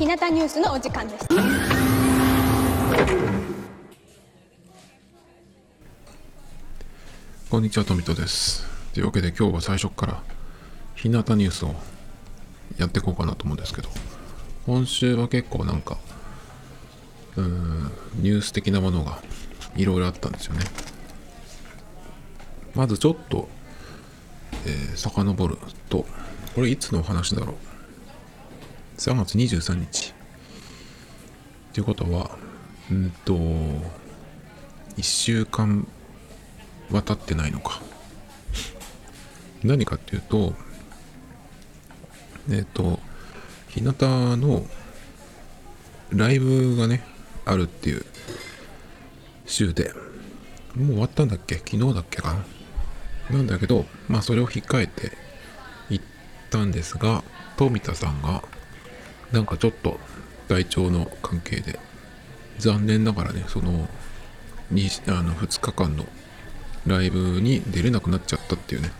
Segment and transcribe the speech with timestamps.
[0.00, 1.28] 日向ニュースのお時間です
[7.50, 8.66] こんにちは、富戸です。
[8.94, 10.22] というわけで今日は最初から
[10.94, 11.74] 日向ニュースを
[12.78, 13.90] やっていこうかなと思うんですけど、
[14.64, 15.98] 今週は結構なんか、
[17.36, 17.90] うん、
[18.22, 19.20] ニュース的なものが
[19.76, 20.64] いろいろあったんですよね。
[22.74, 23.50] まずちょっと、
[24.64, 25.58] えー、遡る
[25.90, 26.06] と、
[26.54, 27.69] これいつのお話だろう。
[29.00, 30.10] 3月23日。
[30.10, 32.36] っていうことは、
[32.90, 35.88] うんと、1週間
[36.90, 37.80] 渡ってないのか。
[39.64, 40.52] 何かっていうと、
[42.50, 43.00] えっ、と、
[43.68, 43.94] 日向
[44.36, 44.66] の
[46.10, 47.02] ライブがね、
[47.46, 48.04] あるっていう
[49.46, 49.94] 週で、
[50.76, 51.54] もう終わったんだっけ？
[51.54, 52.44] 昨日だっけか
[53.30, 53.38] な？
[53.38, 55.12] なんだけど、まあそれを控えて
[55.88, 56.04] 行っ
[56.50, 57.24] たんですが、
[57.56, 58.42] 富田さんが、
[59.32, 59.98] なんかちょっと
[60.48, 61.78] 体調の関係で、
[62.58, 63.88] 残念ながらね、その、
[64.70, 66.06] にあの2日間の
[66.86, 68.90] ライブに出れなくなっちゃったっていうね。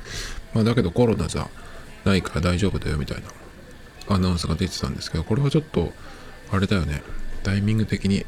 [0.54, 1.48] まあだけどコロナじゃ
[2.04, 5.92] ないから大丈夫だよみたいなアナウンスが出てたんですけど、これはちょっと、
[6.50, 7.02] あれだよね。
[7.42, 8.26] タイミング的に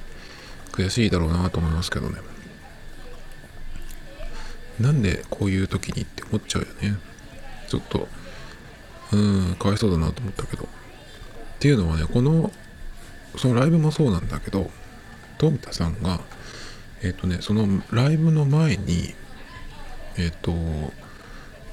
[0.72, 2.18] 悔しいだろうなと思いますけどね。
[4.80, 6.96] なんでこういう時にって思っちゃうよね。
[7.68, 8.08] ちょっと、
[9.12, 10.68] うん、かわいそうだなと思ったけど。
[11.62, 12.50] っていうのはね、この、
[13.36, 14.68] そのライブもそうなんだけど、
[15.38, 16.18] 富田さんが、
[17.04, 19.14] えっ、とね、そのライブの前に、
[20.18, 20.52] えっ、と、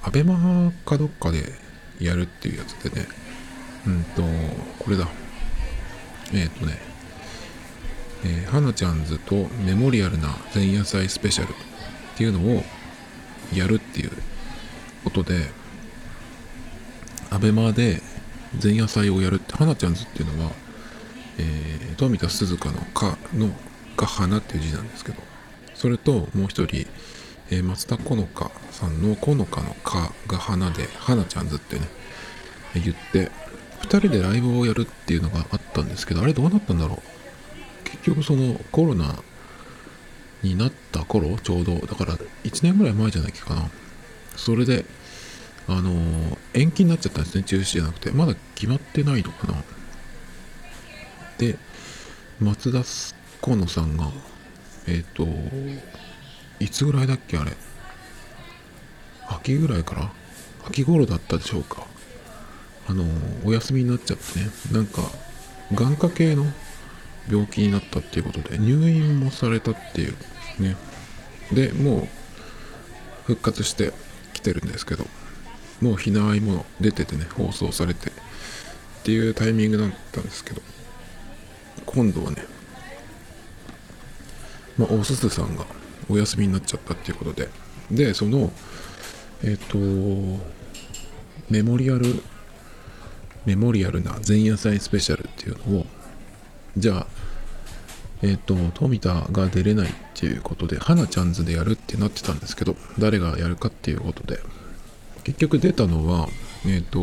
[0.04, 1.40] アベマかどっかで
[2.00, 3.08] やるっていうやつでね、
[3.88, 4.22] うんと、
[4.78, 5.08] これだ。
[6.36, 6.78] えっ、とね、
[8.26, 11.54] えー、花ちゃんズとメモリアルな前夜祭スペシャルっ
[12.16, 12.64] ていうのを
[13.56, 14.12] やるっていう
[15.04, 15.50] ことで、
[17.32, 18.04] アベマで
[18.62, 20.52] 前夜祭をやるって、花ちゃんズっていうのは、
[21.38, 23.50] えー、富田鈴香のかの
[23.96, 25.22] が花っていう字なんですけど、
[25.76, 26.88] それともう一人、
[27.52, 28.28] えー松田好花
[28.72, 31.88] さんの好花のかが花で、花ちゃんズってね、
[32.76, 33.32] 言って、
[33.82, 37.90] 二人でライブをやるっていうのがあったんですけど、あれどうなったんだろう？
[37.90, 39.24] 結局そのコロナ
[40.44, 43.70] になった頃、ちょうど、だから1年ぐらい前じゃないかな。
[44.36, 44.86] それで、
[45.70, 48.12] あのー延期になっちゃったんですね、中止じゃなくて。
[48.12, 49.64] まだ決まってないのかな。
[51.38, 51.58] で、
[52.42, 52.84] 松田
[53.42, 54.10] 好花さんが、
[54.88, 55.28] えっ、と、
[56.60, 57.54] いつぐらいだっけ、あれ。
[59.28, 60.12] 秋ぐらいから
[60.68, 61.86] 秋頃だったでしょうか。
[62.88, 63.06] あの、
[63.46, 65.04] お休みになっちゃってね、なんか、
[65.72, 66.46] 眼科系の
[67.30, 70.16] 病気になったっていうことで、入院もされたっていう
[70.60, 70.76] ね。
[71.52, 72.08] で、もう、
[73.28, 73.94] 復活して
[74.34, 75.06] きてるんですけど、
[75.82, 78.10] もう避難も出ててね、放送されて。
[78.10, 80.62] っていうタイミングだったんですけど、
[81.86, 82.44] 今度はね、
[84.78, 85.66] まあ、おすずさんが
[86.10, 87.50] お休みになっちゃったっていうことで、
[87.90, 88.52] で、その、
[89.44, 89.78] えっ、と、
[91.50, 92.22] メモリアル、
[93.46, 95.86] メモリアルな前夜祭スペシャルっていうのを、
[96.78, 97.08] じゃあ、
[98.22, 104.40] えっ、と、富田が出れないっていうことで、花ちゃんズでやるってなってたんですけど、誰がやるかっていうことで、
[105.30, 106.28] 結局出たのは、
[106.66, 107.00] えっ、と、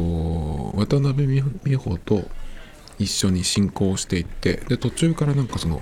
[0.74, 2.28] 渡辺美穂と
[2.98, 5.80] 一緒に進行していって、で、途中からなんかその、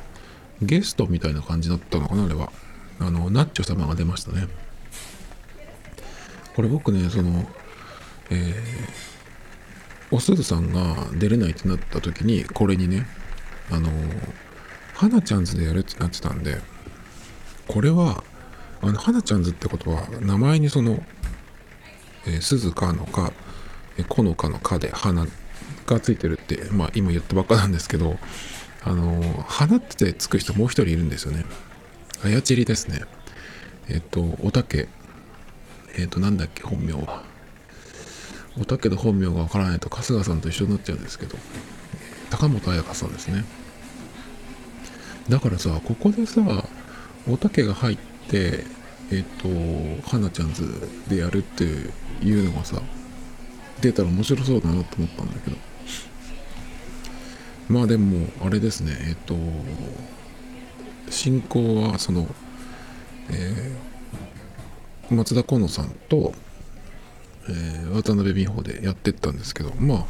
[0.61, 2.53] ゲストみたいな感じだったのかな、あれは。
[3.01, 4.47] あの、ナッチョ様が出ましたね。
[6.55, 7.49] これ僕ね、その、
[8.31, 8.55] えー、
[10.15, 13.07] おすずさんが出れないってなった時に、これにね、
[13.71, 13.89] あの、
[14.93, 16.59] 花ちゃんズでやるってなってたんで、
[17.69, 18.23] これは、
[18.83, 21.03] あの、花ちゃんズってことは、名前にその、
[22.27, 23.33] えー、鈴鹿のか、
[23.99, 25.27] えー、このかのかで花
[25.87, 28.19] がついてるって、まあ今言ったばっかなんですけど、
[28.83, 31.45] あのー花ってつく人もう一人いるんですよね。
[32.25, 33.03] あやちりですね。
[33.89, 34.89] えっ、と、おたけ、
[35.97, 37.23] えっ、と、なんだっけ、本名は。
[38.59, 41.37] おたけの本名がわからないと春日さんと一緒になっちゃうんですけど、
[42.31, 43.45] 高本彩香さんですね。
[45.29, 46.41] だからさ、ここでさ、
[47.29, 47.99] おたけが入っ
[48.29, 48.65] て、
[49.11, 49.25] えっ、
[50.03, 50.65] と、花ちゃんズ
[51.09, 52.81] でやるっていうのがさ、
[53.81, 55.57] 出たら面白そうだなと思ったんだけど。
[57.69, 59.35] まあでも、あれですね、えっ、と、
[61.11, 62.27] 進行はその、
[63.31, 63.95] えー
[65.11, 66.33] 松田好花さんと、
[67.49, 70.05] えー渡辺美穂でやってったんですけどまあ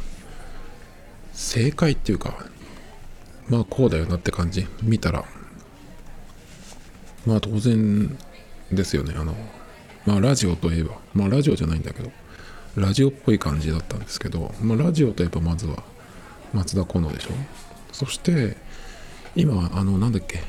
[1.33, 2.47] 正解っていうか
[3.47, 5.25] まあこうだよなって感じ見たら
[7.25, 8.17] まあ当然
[8.75, 9.35] ですよねあの
[10.05, 12.11] まあラジオといえばまあラジオじゃないんだけど
[12.75, 15.83] ラジオっぽい感じだったんですけどまあラジオといえばまずは
[16.53, 17.29] 松田好花でしょ。
[17.91, 18.57] そして
[19.35, 20.43] 今あのなんだっけ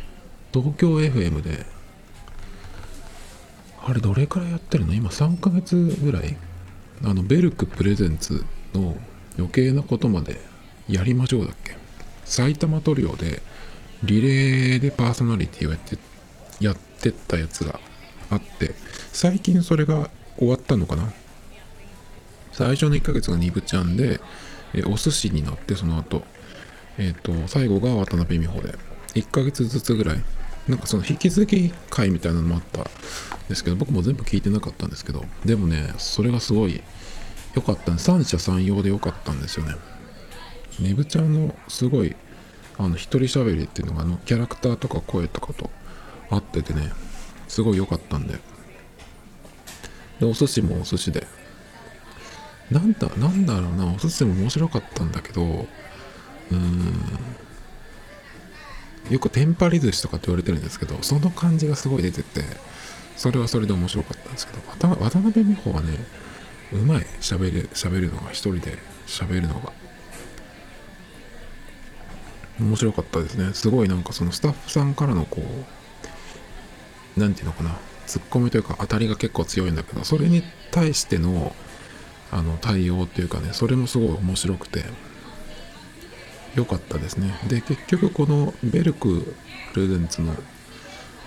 [0.52, 1.64] 東京 FM で
[3.84, 4.94] あれどれくらいやってるの？
[4.94, 6.36] 今3ヶ月ぐらい
[7.04, 8.44] あのベルクプレゼンツ
[8.74, 8.96] の
[9.38, 10.40] 余計なことまで
[10.88, 11.76] やりましょうだっけ。
[12.24, 13.42] 埼玉トリオで
[14.02, 15.98] リレーでパーソナリティをやって
[16.58, 17.78] やってったやつが
[18.30, 18.74] あって
[19.12, 21.12] 最近それが終わったのかな？
[22.52, 24.18] 最初の1ヶ月がニブちゃんで、
[24.74, 26.22] えお寿司になってその後。
[26.98, 28.74] えっ、ー、と最後が渡辺美穂で。
[29.14, 30.22] 1ヶ月ずつぐらい。
[30.68, 32.84] なんかその引き続き会みたいなのもあったん
[33.48, 36.82] ですけど僕も全部聞いてなかったんですけどでもねそれがすごい
[37.54, 39.74] 良かった三者三様で良かったんですよね。
[40.80, 42.16] ねぶちゃんのすごい
[42.78, 45.70] あの一人喋りっていうのがあのキャラクターとか声とかと
[46.30, 46.90] 合っててね。
[47.48, 48.34] すごい良かったんで。
[50.20, 51.26] でお寿司もお寿司で。
[52.70, 53.86] なんだなんだろうな。
[53.92, 57.18] お寿司も面白かったんだけどうーん。
[59.10, 62.42] よくテンパり寿司とかって言われてるんですけどその感じがすごい出てて
[63.16, 64.88] それはそれで面白かったんですけど渡
[65.20, 65.96] 辺美穂はね
[66.72, 67.06] うまい。
[67.20, 69.72] 喋る喋るのが一人で喋るのが。
[72.58, 73.52] 面白かったですね。
[73.52, 75.64] すごいなんかそのスタッフさんからのこう
[77.16, 81.54] 何て言うのかなツッコミというか当たりが結構強いんだけどそれに対しての
[82.32, 84.84] あの対応っていうかねそれもすごい面白くて
[86.54, 87.34] 良かったですね。
[87.48, 89.34] で結局このベルク
[89.74, 90.34] プレゼンツの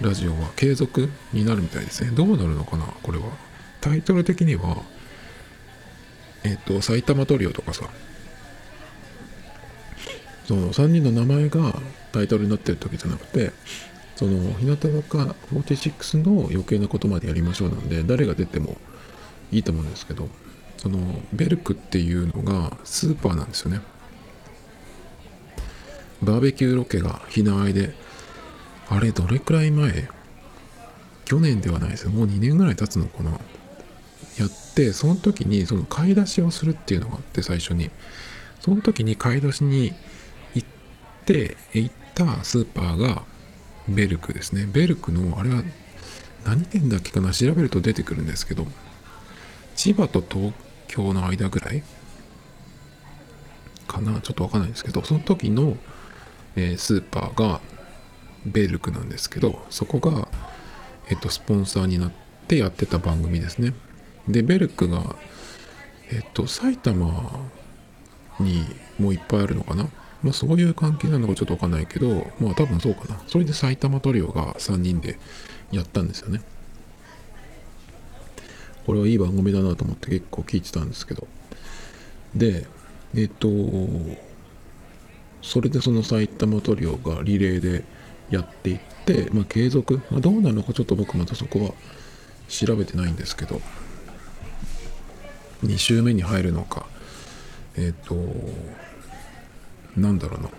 [0.01, 2.11] ラジオは継続になるみたいですね。
[2.11, 3.25] どうなるのかなこれは。
[3.79, 4.83] タイトル的には
[6.43, 7.89] えっ、と埼玉トリオとかさ
[10.45, 11.79] その3人の名前が
[12.11, 13.51] タイトルになってる時じゃなくて
[14.19, 18.75] その日向坂46の余計なことまでやりましょうなんで誰が出ても
[19.49, 20.27] いいと思うんですけど
[20.75, 20.99] その
[21.31, 23.79] ベルクっていうのがスーパーなんですよね。
[26.21, 27.93] バーベキューロケが日の合いで
[28.89, 30.09] あれどれくらい前？
[31.23, 32.11] 去年ではないですよ。
[32.11, 33.31] もう2年ぐらい経つのかな？
[33.31, 33.39] やっ
[34.75, 37.89] てその時にその買い出しをするっていうのがあって最初に。
[38.59, 39.93] その時に買い出しに
[40.55, 40.67] 行っ
[41.25, 43.23] て行ったスーパーが
[43.89, 44.67] ベルクですね。
[44.71, 45.63] ベルクのあれは
[46.45, 47.31] 何店だっけかな？
[47.31, 48.65] 調べると出てくるんですけど
[49.75, 50.53] 千葉と東
[50.87, 51.83] 京の間ぐらい？
[53.87, 54.21] かな？
[54.21, 55.77] ちょっとわかんないんですけどその時の
[56.55, 57.61] えー、スーパーが
[58.43, 60.27] ベルクなんですけどそこが、
[61.07, 62.11] えっと、スポンサーになっ
[62.47, 63.73] てやってた番組ですね。
[64.27, 65.15] でベルクが
[66.11, 67.47] えっと埼玉
[68.39, 68.65] に
[68.97, 69.87] もういっぱいあるのかな？
[70.23, 73.21] まあそういう関係なのかちょっとわかんないけどまあ多分そうかな。
[73.27, 75.17] それで埼玉トリオが3人で
[75.71, 76.41] やったんですよね。
[78.85, 81.27] これはいい番組だなと思って結構聞いてたんですけど。
[82.35, 82.67] で
[83.15, 83.47] えっと
[85.41, 87.83] それでその埼玉トリオがリレーで
[88.29, 91.71] やっていって、まあ、継続、まあ、どうなるのかちょっと僕またそこは
[92.47, 93.61] 調べてないんですけど。
[95.63, 96.85] 2週目に入るのか
[97.75, 98.15] えっ、と
[99.97, 100.49] なんだろうな。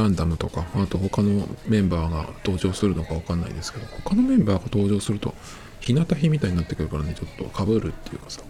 [0.00, 5.34] ランダムとかあと他のメンバーが登場するのか分かんないですけど他のメンバーが登場すると
[5.80, 8.40] 日向日みたいになってくるからねちょっとかぶるっていうかさ。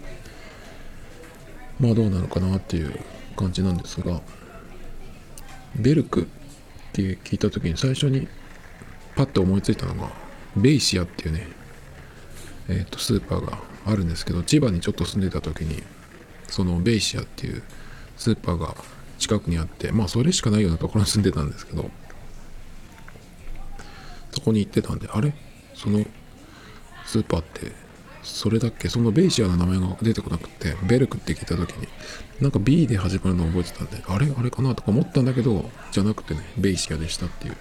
[1.81, 3.01] まあどうなのかなっていう
[3.37, 4.21] 感じなんですが
[5.77, 6.25] ベルクっ
[6.93, 8.29] て聞いた時に最初に
[9.17, 10.11] パッと思いついたのが
[10.57, 11.49] ベイシアっていうね
[12.69, 15.83] えっ、ー、とスーパーがあるんですけど千葉にちょっと住んでた時に
[16.49, 17.63] そのベイシアっていう
[18.17, 18.75] スーパーが
[19.19, 21.91] 近くにあってまあそれしかないようなところに住んでたんですけど
[24.33, 25.33] そこに行ってたんであれ？
[25.75, 26.05] その
[27.07, 27.73] スーパーって
[28.23, 28.89] それだっけ？
[28.89, 31.89] そのベイシアの名前が出てこなくてベルクって聞いた時に
[32.41, 34.27] なんか B で始まるのを覚えてたんであれ？
[34.37, 37.57] あれかなとか思ったんだけどじゃなくてねベイシアでしたっていう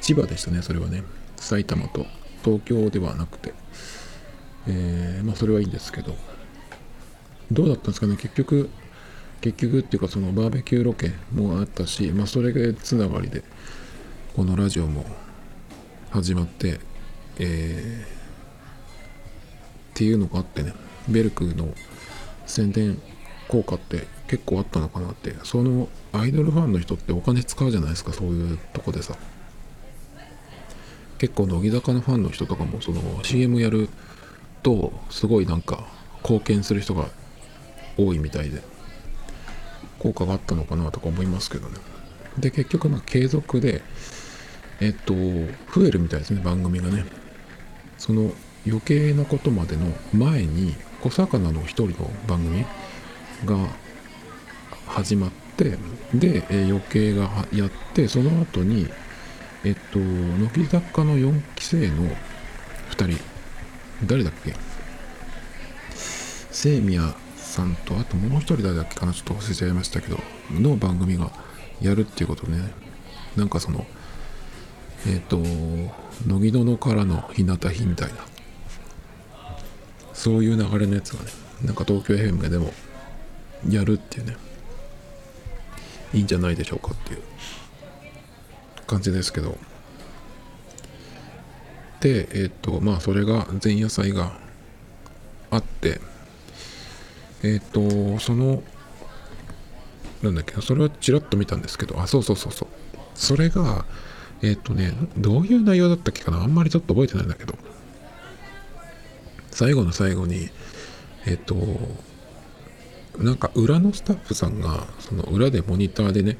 [0.00, 1.02] 千葉でしたねそれはね。
[1.36, 2.06] 埼玉と
[2.44, 3.54] 東京ではなくて。
[4.68, 6.16] えー、まあそれはいいんですけど。
[7.50, 8.16] どうだったんですかね？
[8.16, 8.70] 結局
[9.42, 13.42] 結局っていうかそのバーベキューロケもあったしまあそれがつながりで
[14.34, 15.04] このラジオも
[16.10, 16.78] 始まって
[17.38, 18.22] えー
[19.92, 20.72] っていうのがあってね
[21.08, 21.74] ベルクの
[22.46, 23.02] 宣伝
[23.48, 29.16] 効果って結構あったのかなってそのアイドルファンの人ってお金使うじゃないですかそういうとこでさ。
[31.18, 33.88] 結構乃木坂のファンの人とかもその CM やる
[34.64, 35.86] とすごいなんか
[36.22, 37.06] 貢献する人が
[37.96, 38.71] 多いみたいで。
[40.02, 41.76] 効果があったのかなとか思いますけどね。
[42.38, 43.82] で結局まあ継続で
[44.80, 47.04] えっと増えるみたいですね番組がね。
[47.98, 48.32] その
[48.66, 52.64] 余計なことまでの前に小魚の一人の番組
[53.44, 53.68] が
[54.86, 55.76] 始まって
[56.14, 58.88] で、え余計がやってその後に
[59.64, 62.08] えっと乃木坂の4期生の
[62.90, 63.18] 2人。
[64.04, 64.54] 誰だっけ？
[66.50, 67.14] 清宮
[67.52, 70.18] さんとあともう一人誰だっけかなちょっと忘れちゃいましたけど
[70.50, 71.30] の番組が
[71.82, 72.72] やるっていうことね。
[73.36, 73.86] なんかその
[75.06, 78.14] えっ、と乃木殿からの日向日みたいな。
[80.14, 81.30] そういう流れのやつがね
[81.64, 82.72] なんか東京 FM でも
[83.68, 84.36] やるっていうね。
[86.14, 87.22] いいんじゃないでしょうかっていう。
[88.86, 89.58] 感じですけど。
[92.00, 94.32] でえっ、とまあそれが前夜祭が
[95.50, 96.00] あって
[97.42, 98.62] えっ、とその
[100.22, 102.68] なんだっけなそれはちらっと見たんですけどあそうそうそうそう。
[103.14, 103.84] それが
[104.42, 107.54] えっ、とねどういう内容だったっけかなあんまりちょっと覚えてないんだけど。
[109.50, 110.48] 最後の最後に
[111.26, 111.54] えっ、と
[113.18, 116.38] なんか裏のスタッフさんがその裏でモニターでね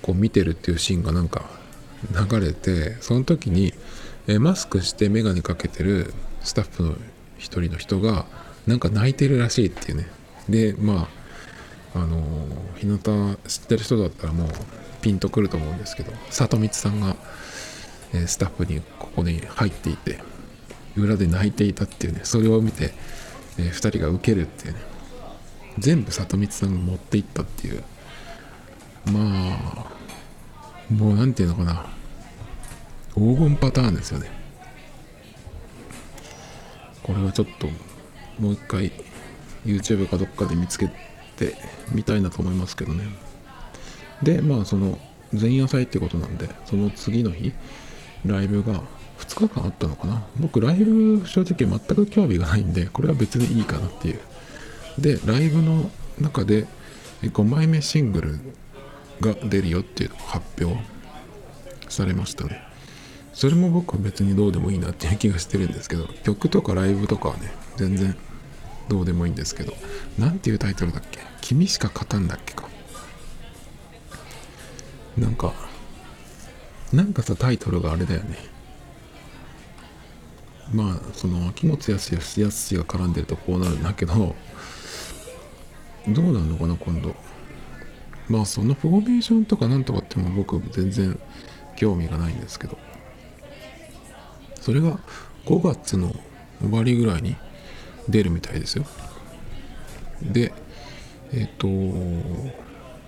[0.00, 1.44] こう見てるっていうシーンがなんか
[2.10, 3.74] 流れてその時に
[4.26, 6.94] えマスクして眼鏡かけてるスタッフの
[7.38, 8.26] 一人の人が
[8.66, 10.06] なんか泣いてるらしいっていうね。
[10.48, 11.08] でま
[11.94, 12.22] ああの
[12.76, 12.98] 日向
[13.46, 14.48] 知ってる人だったらもう
[15.02, 17.16] ピンとくると思うんですけど里光さんが、
[18.14, 20.20] えスタッフにここに入っていて
[20.96, 22.92] 裏で泣いていたっていうねそれを見て、
[23.58, 24.80] え2人が受けるっていうね
[25.78, 27.82] 全部里光さんが持っていったっていう。
[29.06, 29.92] まあ
[30.92, 31.86] もう何て言うのかな。
[33.14, 34.30] 黄金パターンですよね。
[37.02, 37.66] これはちょっと
[38.38, 38.92] もう一回
[39.64, 40.88] YouTube かどっかで見つけ
[41.36, 41.56] て
[41.92, 43.04] みたいなと思いますけどね。
[44.22, 44.98] でまあその
[45.32, 47.52] 前夜祭ってことなんでその次の日
[48.24, 48.82] ライブが
[49.18, 50.24] 2日間あったのかな。
[50.38, 54.20] 僕ライブ正直全く興味がないんでこれは別にいいかなっていう。
[54.98, 55.90] でライブの
[56.20, 56.66] 中で
[57.22, 58.40] 5枚目シングル
[59.20, 60.80] が出るよっていう発表
[61.88, 62.62] されましたね。
[63.32, 68.14] それも僕は別にどうでもいいなっていう気がしてるんですけど曲とかライブとかはね全然
[68.88, 69.74] どうでもいいんですけど
[70.18, 71.20] 何ていうタイトルだっけ？
[71.40, 72.68] 君しか勝たんだっけか。
[75.16, 75.52] なんか
[76.92, 78.36] なんかさタイトルがあれだよね。
[80.72, 84.34] まあその秋元康やすが絡んでるとこうなるんだけど
[86.08, 87.14] どうなるのかな今度。
[88.28, 91.18] まあそのフォーメーションとかなんとかっても僕全然
[91.76, 92.78] 興味がないんですけど。
[94.60, 94.98] それが
[95.44, 96.14] 5月の
[96.60, 97.36] 終わりぐらいに
[98.08, 98.84] 出るみたいですよ。
[100.22, 100.52] で
[101.32, 102.26] えっ、ー、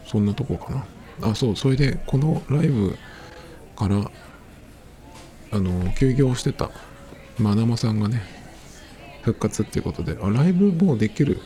[0.02, 0.72] とそんなとこか
[1.20, 1.30] な。
[1.30, 2.96] あそうそれでこのライブ
[3.76, 4.10] から
[5.52, 6.70] あの休業してた
[7.38, 8.22] まなまさんがね
[9.22, 11.40] 復活っていうことであライブもうできる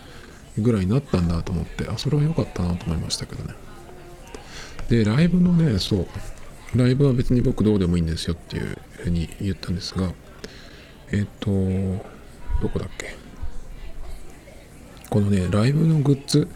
[0.58, 3.54] ぐらいになったんだと思ってあそれは良かったなと思いましたけどね。
[4.88, 6.06] でライブのねそう
[6.74, 10.12] ライブは別に僕どうでもいいんですよっていうふうに言ったんですが
[11.12, 13.27] えっ、とどこだっけ？
[15.10, 16.48] このねライブのグッズ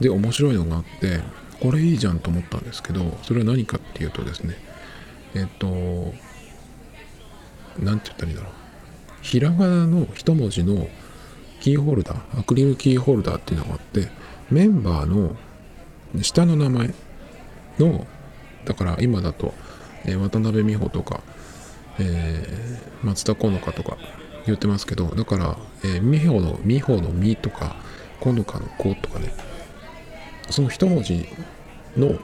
[0.00, 1.20] で面白いのがあって
[1.60, 4.56] これいいじゃんと思ったんですけどそれは何かっていうとですね
[5.34, 5.66] えっ、と
[7.78, 8.52] 何て言ったらいいんだろう。
[9.22, 10.88] ひらがなの一文字の
[11.60, 14.08] キーホルダーアクリルキーホルダーっていうのがあって
[14.50, 15.36] メンバーの
[16.22, 16.94] 下の名前
[17.78, 18.06] の
[18.64, 19.52] だから今だと、
[20.04, 21.22] えー、渡辺美穂とか、
[21.98, 23.96] えー、松田好花とか
[24.46, 27.76] 言ってますけどだから、えー、美穂の美穂の美とか
[28.20, 29.32] 好花の子とかね。
[30.50, 31.26] その一文字
[31.96, 32.18] の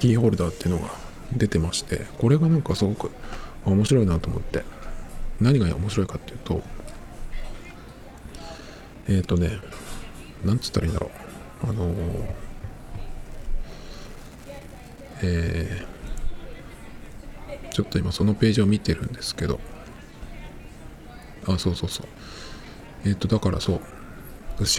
[0.00, 0.90] キーホルダーっていうのが
[1.32, 3.12] 出てましてこれがなんかすごく
[3.64, 4.64] 面白いなと思って。
[5.40, 6.62] 何が面白いかっていうと
[9.08, 9.50] えっ、ー、とね
[10.44, 11.10] なんつったらいいんだろ
[11.64, 11.70] う。
[11.70, 11.96] あのー
[15.24, 19.60] えー、ちょっと今そのページを見てるんですけど、
[21.46, 22.06] あ、そうそうそう。
[23.04, 23.80] えっ、ー、と、だからそう、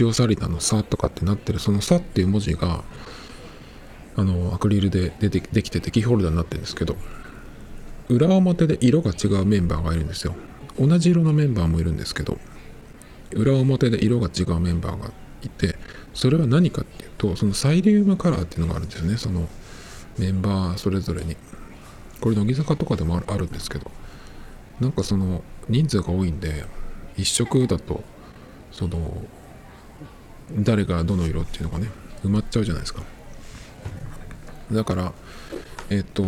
[0.00, 2.84] 塩サリダの「さ」とかってなってるその「さ」っていう文字が
[4.16, 6.96] あのアクリルで出てできててキーホルダーになってるんですけど
[8.08, 10.34] 裏表で色が違うメンバーがいるんですよ。
[10.78, 12.38] 同じ色のメンバーもいるんですけど
[13.32, 15.10] 裏表で色が違うメンバーが
[15.42, 15.76] いて
[16.12, 19.16] それは何かっていうとそのサイリウムカラーっていうのがあるんですよね。
[19.16, 19.48] その
[20.18, 21.36] メンバーそれぞれに。
[22.20, 23.90] これ乃木坂とかでもあるんですけど
[24.80, 26.64] なんかその人数が多いんで
[27.18, 28.02] 一色だと
[28.74, 29.22] その
[30.52, 31.88] 誰がどの色っていうのがね
[32.24, 33.02] 埋まっちゃうじゃないですか。
[34.70, 35.12] だから
[35.90, 36.24] えっ、と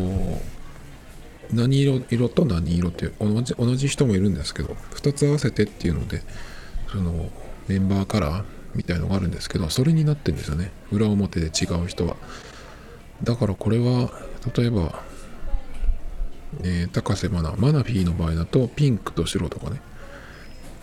[1.52, 6.22] 何色色と何色って同じ同じ人もいるんですけど2つ合わせてっていうので
[6.90, 7.30] その
[7.68, 10.70] メンバーカラーみたいのがあるんですけどそれになってるんですよね。
[10.92, 12.16] 裏表で違う人は。
[13.22, 14.10] だからこれは
[14.54, 15.02] 例えば、
[16.62, 19.80] えー、高瀬マナマナフィーの場合だとピンクと白とかね。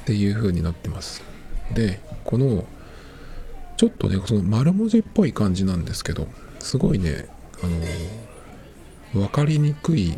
[0.04, 1.33] っていう風になってます。
[1.72, 2.66] でこの
[3.78, 6.28] ちょっとねその丸文字っぽい感じなんですけど
[6.60, 7.28] すごいね
[7.64, 7.68] あ
[9.16, 10.18] の分かりにくい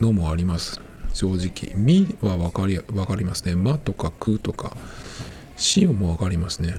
[0.00, 0.80] のもあります。
[1.14, 4.76] 正直「み」は分かり分かりますね「ま」とか「く」とか
[5.56, 6.76] 「し」も分かりますね。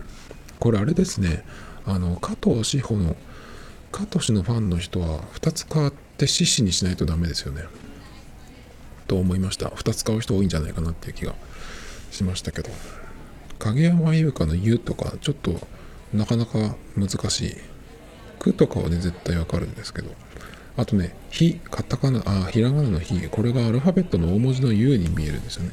[0.59, 1.43] これあれですね。
[1.85, 3.15] あの加藤志保の
[3.91, 7.63] 加藤氏のファンの人は2つ変わって獅子にしないとダメですよね。
[9.07, 9.67] と思いました。
[9.67, 11.35] 2つ買う人多いんじゃないかなっていう気が
[12.09, 12.69] しましたけど。
[13.63, 15.67] 影山優香の「ゆ」とかちょっと
[16.13, 17.55] なかなか難しい
[18.39, 20.09] 「く」とかはね絶対わかるんですけど
[20.75, 25.71] あとね、ひ、カタカナ、あ、ひらがなのひ、これがアルファベットの大文字の U に見えるんですよね。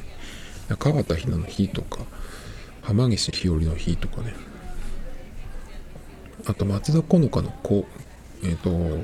[0.77, 2.05] 川田ひなのひとか、
[2.83, 4.35] 浜岸ひよりのひとかね。
[6.45, 7.87] あと、松田好花の子、
[8.43, 8.99] えっ、ー、と、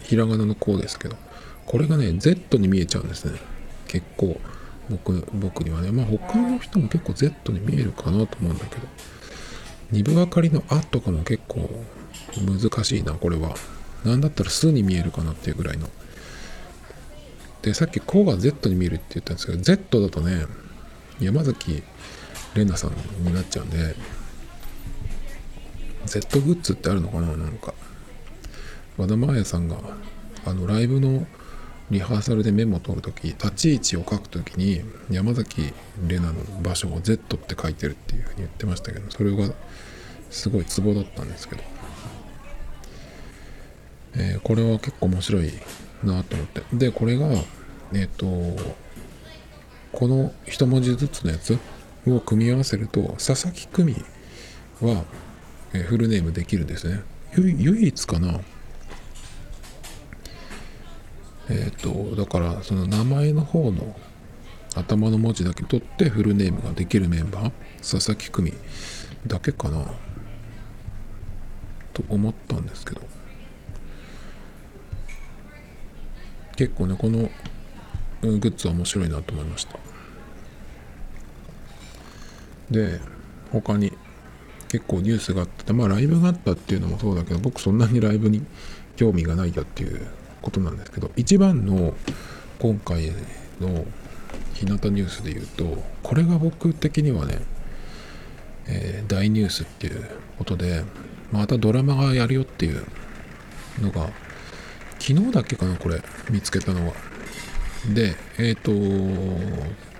[0.00, 1.16] ひらがなの子ですけど、
[1.66, 3.40] これがね、Z に見えちゃうんですね。
[3.88, 4.40] 結構、
[4.90, 5.90] 僕、僕にはね。
[5.90, 8.86] まあ、他の人も結構 Z に見えるかなと思うんだけど、
[9.90, 11.68] 二分分かりのあとかも結構
[12.36, 13.54] 難しいな、これは。
[14.04, 15.88] なんだったら数に見えるかなっていうぐらいの。
[17.62, 20.46] で、さっきこが Z に見えるって言ったんですけど、Z だとね、
[21.20, 21.82] 山崎
[22.54, 23.96] 玲奈さんになっちゃうんで、
[26.04, 27.72] Z グッズってあるのかななんか。
[28.96, 29.78] 和田真彩さんが、
[30.44, 31.26] あの、ライブの
[31.90, 35.72] リハーサルでメモを取るとき、立ち位置を書くときに、山崎
[36.06, 39.54] 玲奈の場所を Z って書いてるっていうふうに言ってましたけど、それが
[40.30, 41.74] すごいツボだったんですけど。
[44.16, 45.52] えー、これは結構面白い
[46.02, 48.26] なと思ってでこれがえっ、ー、と
[49.92, 51.58] この一文字ずつのやつ
[52.06, 54.04] を組み合わせると佐々木久美
[54.80, 55.04] は、
[55.86, 57.00] フルネームできるんですね
[57.36, 58.40] 唯一かな
[61.50, 63.94] えっ、とだからその名前の方の
[64.74, 68.56] 頭の文字だけ取ってフルネームができるメンバー佐々木久美
[69.26, 69.84] だけかな
[71.92, 73.00] と思ったんですけど。
[76.56, 77.28] 結構ねこの
[78.22, 79.78] グッズは面白いなと思いました。
[82.70, 83.00] で
[83.50, 83.92] 他に
[84.68, 88.44] 結構ニュースがあってまあライブがあったっていうのもそうだけど僕そんなにライブに
[88.96, 90.06] 興味がないよっていう
[90.44, 91.94] ことなんですけど一番の
[92.58, 93.12] 今回
[93.60, 93.84] の
[94.54, 97.38] 日向ニュースで言うとこれが僕的にはね、
[98.66, 100.84] えー、大ニュースっていうことで
[101.32, 102.84] またドラマがやるよっていう
[103.80, 104.10] のが
[105.06, 106.94] 昨日だっけかな、これ、見つけたのは。
[107.92, 108.72] で、えっ、ー、と、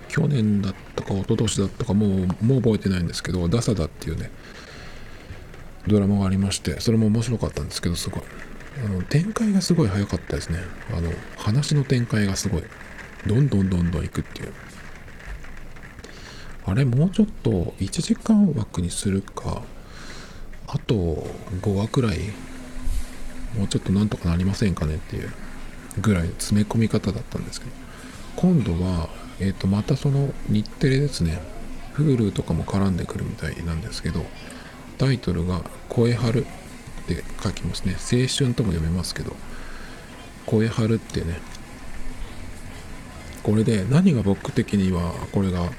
[0.08, 2.10] 去年だったか、一昨年だったか、もう、
[2.42, 4.30] もう覚えてないんですけど、ダサダっていうね、
[5.86, 8.22] ドラマがありまして、それも面白かったんですけど、すごい。
[8.82, 10.58] あの、展開がすごい早かったですね。
[10.92, 12.62] あの、話の展開がすごい。
[13.26, 14.52] どんどんどんどん行くっていう。
[16.66, 19.62] あれ、もうちょっと1時間枠にするか、
[20.66, 20.94] あと
[21.62, 22.18] 5話くらい
[23.56, 25.30] もうちょっとなんとかなりませんかねっていう
[26.00, 27.72] ぐらい詰め込み方だったんですけど
[28.36, 29.08] 今度は、
[29.38, 31.40] えー、とまたその日テレですね
[31.94, 34.24] Hulu とかも絡んでくるみたいなんですけど
[34.98, 36.46] タイトルが「声張る」
[37.04, 37.94] って書きますね。
[37.94, 39.36] 青春とも読めますけど。
[40.46, 41.38] 声張るってね。
[43.42, 45.70] これで何が僕的にはこれが、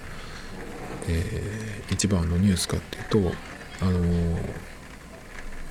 [1.08, 3.32] えー、一番のニュースかっていうと
[3.82, 4.40] あのー、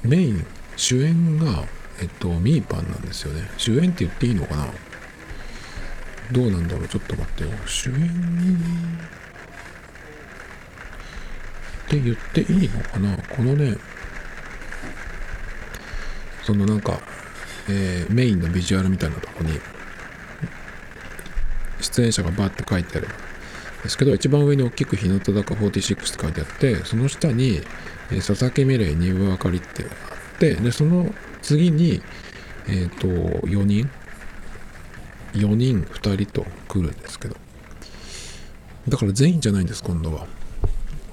[0.02, 1.64] メイン主演が
[2.00, 3.48] えっと、ミーパンなんですよね。
[3.56, 4.66] 主演って言っていいのかな？
[6.32, 6.88] どうなんだろう？
[6.88, 7.50] ちょっと待ってよ。
[7.66, 7.96] 主演
[11.86, 13.16] って言っていいのかな？
[13.16, 13.76] このね、
[16.44, 17.00] そのなんか、
[17.68, 19.58] えー、メインのビジュアルみたいなとこに、
[21.80, 23.08] 出演者がバーって書いてある。
[23.82, 27.60] ですけど、一番上に大きく日向坂46って書いてあって、その下に、
[28.10, 32.02] えー、佐々木美玲、二部あかりってあって、で、その次に、
[32.66, 33.06] えっ、ー、と、
[33.46, 33.90] 4人、
[35.34, 37.36] 4人、2人と来るんですけど、
[38.88, 40.26] だから全員じゃないんです、今度は。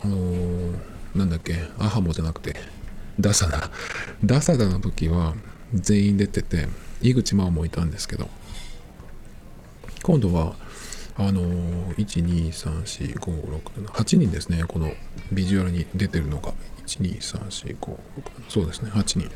[0.03, 0.73] あのー、
[1.15, 2.55] なんだっけ、アハモじゃなくて、
[3.19, 3.69] ダサダ。
[4.23, 5.35] ダサダの時は
[5.73, 6.67] 全員出てて、
[7.01, 8.29] 井口真央もいたんですけど、
[10.03, 10.55] 今度は、
[11.17, 14.91] あのー、1、2、3、4、5、6、7、8人ですね、この
[15.31, 16.53] ビジュアルに出てるのが。
[16.87, 17.97] 1、2、3、4、5、6、
[18.49, 19.29] そうですね、8人。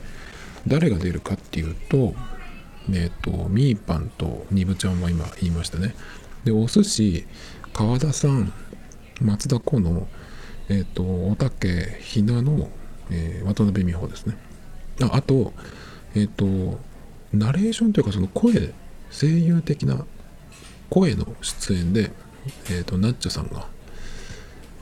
[0.67, 2.15] 誰が出るかっていうと、
[2.91, 5.95] えっ、ー、と、ミーパンとニブちゃんは今言いましたね。
[6.43, 7.25] で、お寿司、
[7.73, 8.51] 川田さん、
[9.21, 10.07] 松田好の、
[10.69, 12.69] えっ、とおたけひなの、
[13.11, 14.37] えー渡辺美穂ですね
[15.01, 15.53] ああと
[16.15, 16.45] えっ、と
[17.33, 18.73] ナレーションというかその声
[19.11, 20.05] 声優的な
[20.89, 22.11] 声の出演で、
[22.69, 23.67] えー、とナッチョさんが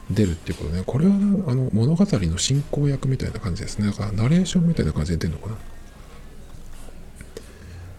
[0.09, 1.12] 出るっていうことで、これは
[1.47, 3.88] あの物語の進行役みたいな感じですね。
[3.88, 5.57] だからナレーションみたいな感じで出るのかな。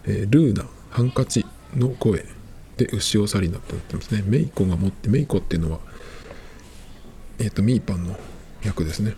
[0.05, 2.25] えールーナ、ハンカチの声
[2.77, 4.23] で牛尾サリナってなってますね。
[4.25, 5.79] メイコが持って、メイコっていうのは、
[7.39, 8.15] えっ、と、ミーパンの
[8.63, 9.15] 役ですね。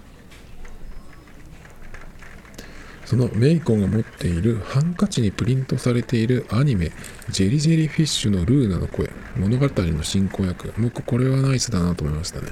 [3.08, 6.92] そのメイコンが持っているハンカチにプリントされているアニメ
[7.32, 10.74] 「ジェリジェリフィッシュ」のルーナの声物語の進行役。
[10.78, 12.50] 僕これはナイスだなと思いましたね。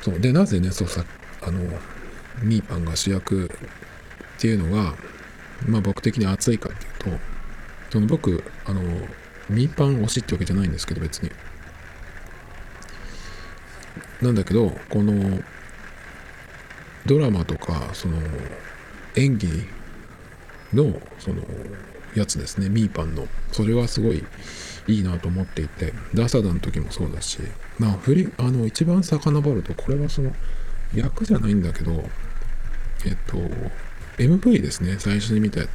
[0.00, 0.18] そう。
[0.18, 1.04] でなぜねそうさ
[1.42, 1.60] あの
[2.42, 3.48] ミーパンが主役っ
[4.40, 4.94] ていうのが
[5.68, 7.20] まあ僕的に熱いかっていうと
[7.90, 8.80] その僕あの
[9.50, 11.30] ミーパン推しってわけじゃないんですけど別に。
[14.22, 15.42] なんだけどこの
[17.06, 18.18] ドラマとかその
[19.16, 19.48] 演技
[20.72, 21.42] のその
[22.14, 22.68] やつですね。
[22.68, 23.26] ミーパンの。
[23.52, 24.24] それはすごい
[24.86, 25.92] いいなと思っていて。
[26.14, 27.38] ダサダの時もそうだし。
[27.78, 30.32] まあ振りあの一番遡るとこれはその
[30.94, 32.04] 役じゃないんだけど
[33.06, 33.38] えっと
[34.18, 34.96] MV ですね。
[34.98, 35.70] 最初に見た時。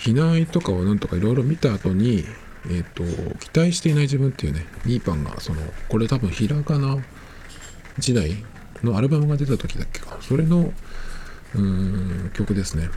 [0.00, 2.24] 避難とかをなんとかいろいろ見た後に
[2.68, 3.04] えっと
[3.38, 4.66] 期待していない自分っていうね。
[4.84, 6.98] ミーパンがそのこれ多分ひらがな
[7.98, 8.44] 時代
[8.82, 10.18] のアルバムが出た時だっけか。
[10.20, 10.72] それの
[11.54, 12.88] うーん曲ですね。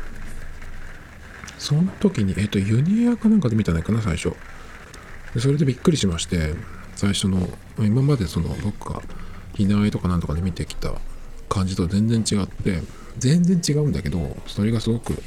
[1.57, 4.33] その時にえっ、とユニアかなんかで見たんだかな最初。
[5.33, 6.53] でそれでびっくりしまして
[6.95, 9.01] 最初の今までその僕が
[9.53, 10.93] 避難とかなんとかで見てきた
[11.49, 12.81] 感じと全然違って
[13.17, 15.21] 全然違うんだけどそれがすごく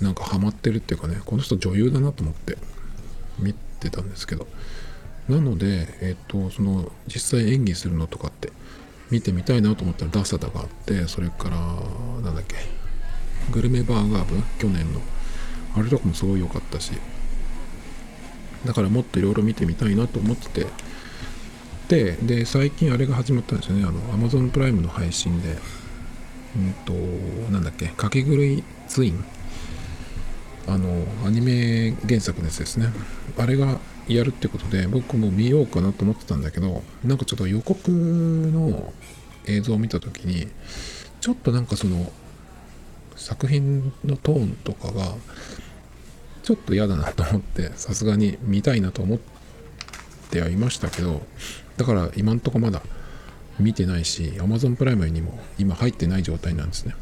[0.00, 2.58] なんかハマってるっていうかねこの人女優だなと思って
[3.38, 4.46] 見てたんですけど。
[5.28, 8.50] なのでえっ、とその実際演技するのとかって
[9.10, 11.56] 見てみたいなと思ったらダサダがあってそれから
[12.22, 12.56] なんだっけ
[13.50, 15.00] グルメバーガー部去年の。
[15.76, 16.92] あれとかもすごい良かったし。
[18.66, 20.66] だからもっといろいろ見てみたいなと思ってて。
[21.88, 23.84] でで最近あれが始まったんですよね。
[23.84, 25.56] あの Amazon プライムの配信で。
[26.56, 26.92] うんと
[27.52, 29.24] なんだっけかけ狂いツイン。
[30.66, 32.88] あのアニメ原作のやつですね。
[33.38, 38.92] あれがやるってことで僕も見ようかなと思ってたんだけどなんかちょっと予告の
[39.46, 40.48] 映像を見た時に
[41.20, 42.10] ちょっとなんかその
[43.16, 45.14] 作品のトーンとかが
[46.42, 49.18] ちょっと嫌だなと思ってさすがに見たいなと思っ
[50.30, 51.20] てはいましたけど
[51.76, 52.82] だから今んとこまだ
[53.58, 56.94] 見てないし Amazon プライムにも今入ってない状態なんですね。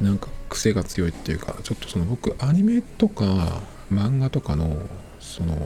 [0.00, 4.76] なんか癖が強いっていうかちょっとその僕アニメとか漫画とかの
[5.20, 5.56] その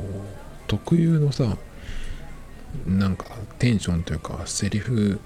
[0.67, 1.57] 特有のさ
[2.87, 3.27] なんか
[3.59, 5.21] テンションというかセリフ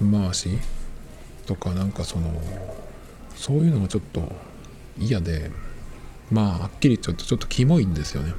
[0.00, 0.58] 回し
[1.46, 2.30] とかなんかその
[3.34, 4.22] そういうのがちょっと
[4.98, 5.50] 嫌で
[6.30, 8.32] まあはっきり言っちゃうとちょっとキモいんですよね。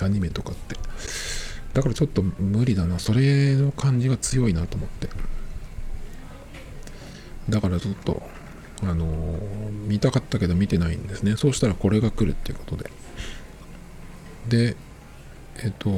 [0.00, 0.76] アニメとかって。
[1.74, 2.98] だからちょっと無理だな。
[2.98, 5.08] それの感じが強いなと思って。
[7.48, 8.22] だからちょっと
[8.82, 9.06] あの
[9.86, 11.36] 見たかったけど見てないんですね。
[11.36, 12.90] そうしたらこれが来るっていうことで。
[14.48, 14.76] で
[15.62, 15.90] えっと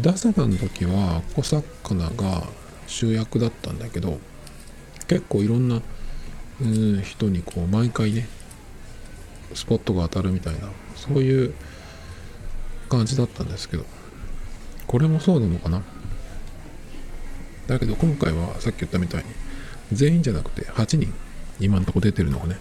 [0.00, 2.46] ダサダの時は小魚が
[2.86, 4.18] 主役だったんだけど
[5.06, 5.80] 結構いろんな
[6.60, 8.26] うん人にこう毎回ね
[9.54, 11.54] スポットが当たるみたいなそういう
[12.88, 13.84] 感じだったんですけど。
[14.86, 15.82] これもそうなのかな。
[17.66, 19.30] だけど今回はさっき言ったみたいに
[19.94, 21.12] 全員じゃなくて8人
[21.60, 22.56] 今んとこ出てるのがね。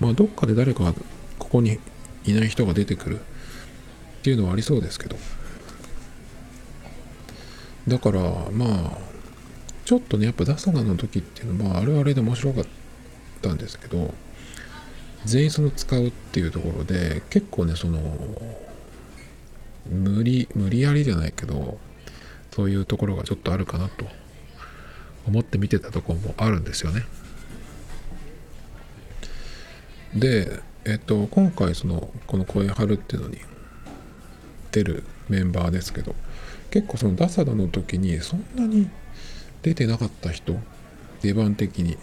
[0.00, 0.94] まあどっかで誰かが
[1.38, 1.78] ここに
[2.24, 3.20] いない人が出てくる。
[3.20, 5.16] っていうのはありそうですけど。
[7.88, 8.20] だから
[8.50, 8.98] まあ
[9.84, 12.64] ちょっとねやっぱダサナの時っていうのは、あ、あれあれで面白かっ
[13.40, 14.12] たんですけど
[15.24, 18.00] 全員その使うっていうところで結構ねその
[19.88, 21.78] 無理無理やりじゃないけど
[22.50, 24.06] そういうところがちょっとあるかなと。
[25.26, 27.02] 思って見てたところもあるんですよね。
[30.14, 33.38] で、えっと、今回そのこの「声張る」っていうのに
[34.72, 36.14] 出るメンバーですけど
[36.70, 38.88] 結構そのダサダの時にそんなに
[39.62, 40.56] 出てなかった人
[41.22, 41.98] 出番的にっ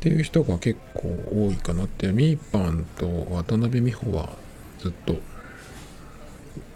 [0.00, 4.30] ていう人が結構多いかなってミーパンと渡辺美穂は
[4.78, 5.16] ずっと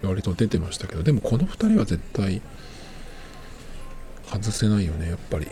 [0.02, 2.40] 割と出てましたけどでもこの2人は絶対
[4.30, 5.48] 外せないよねやっぱり。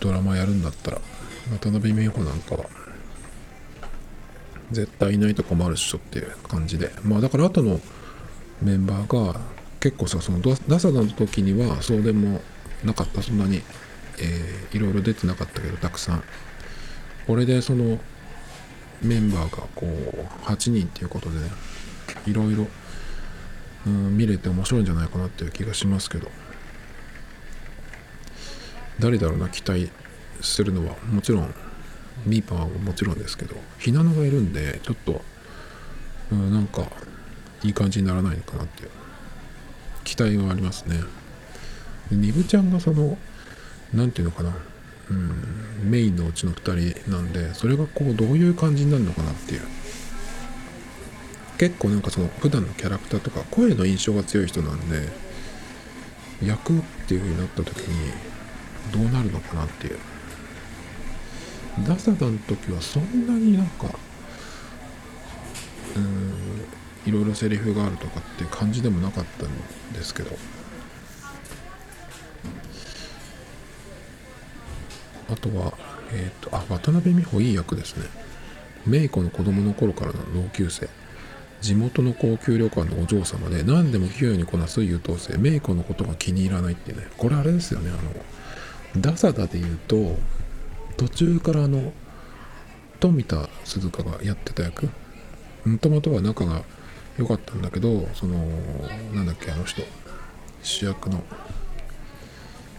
[0.00, 1.00] ドラマやるんだったら。
[1.50, 2.64] 渡辺美穂なんかは。
[4.72, 6.90] 絶対いないと困るっしょっていう感じで。
[7.04, 7.80] まあだから後の
[8.62, 9.40] メンバーが
[9.80, 12.40] 結構さそのダサダの時にはそうでも
[12.84, 13.22] なかった。
[13.22, 13.62] そんなに、
[14.18, 16.22] えー、いろいろ出てなかったけどたくさん。
[17.26, 17.98] これでその
[19.02, 21.50] メンバーがこう8人っていうことでね
[22.26, 22.66] いろいろ、
[23.86, 26.28] うん、見れて面白いんじゃないかなっていう気がしますけど。
[29.02, 29.90] 誰だろうな期待
[30.40, 31.54] するのはもちろん。
[32.24, 35.22] ミーパーはもちろんですけどひなのがいるんでちょっと、
[36.30, 36.86] うん、なんか
[37.64, 38.84] いい感じにならないのかなって。
[38.84, 38.90] いう
[40.04, 41.00] 期待はありますね。
[42.10, 43.16] ニブちゃんがその
[43.94, 44.54] 何て言うのかな。
[45.10, 49.62] うんメインのうちの2人なんでそれがこうどういう感じになるのかなっていう。
[51.58, 55.08] 結構なんかその普段のキャラクターとか声の印象が強い人なんで
[56.44, 58.31] 役っていう風になった時に
[58.90, 59.98] どうなるのかなっていう
[61.86, 63.86] ダサダの時はそんなになんか
[65.96, 66.64] うん
[67.06, 70.36] いろいろセリフがあるとかって感じでもなかったんですけど
[75.32, 75.72] あとは、
[76.12, 78.06] えっ、ー、と、あ、渡辺美穂いい役ですね。
[78.86, 80.88] メイコの子供の頃からの同級生。
[81.62, 85.38] 地元の高級旅館のお嬢様で何でも器用にこなす優等生。
[85.38, 87.06] メイコのことが気に入らないってね。
[87.16, 87.90] これあれですよね。
[87.90, 88.12] あの、
[88.96, 90.16] ダサダで言うと、
[90.96, 91.92] 途中からあの、
[93.00, 94.88] 富田鈴香がやってた役？
[95.64, 96.62] もともとは仲が
[97.18, 98.46] 良かったんだけど、その、
[99.14, 99.82] なんだっけ、あの人。
[100.62, 101.22] 主役の、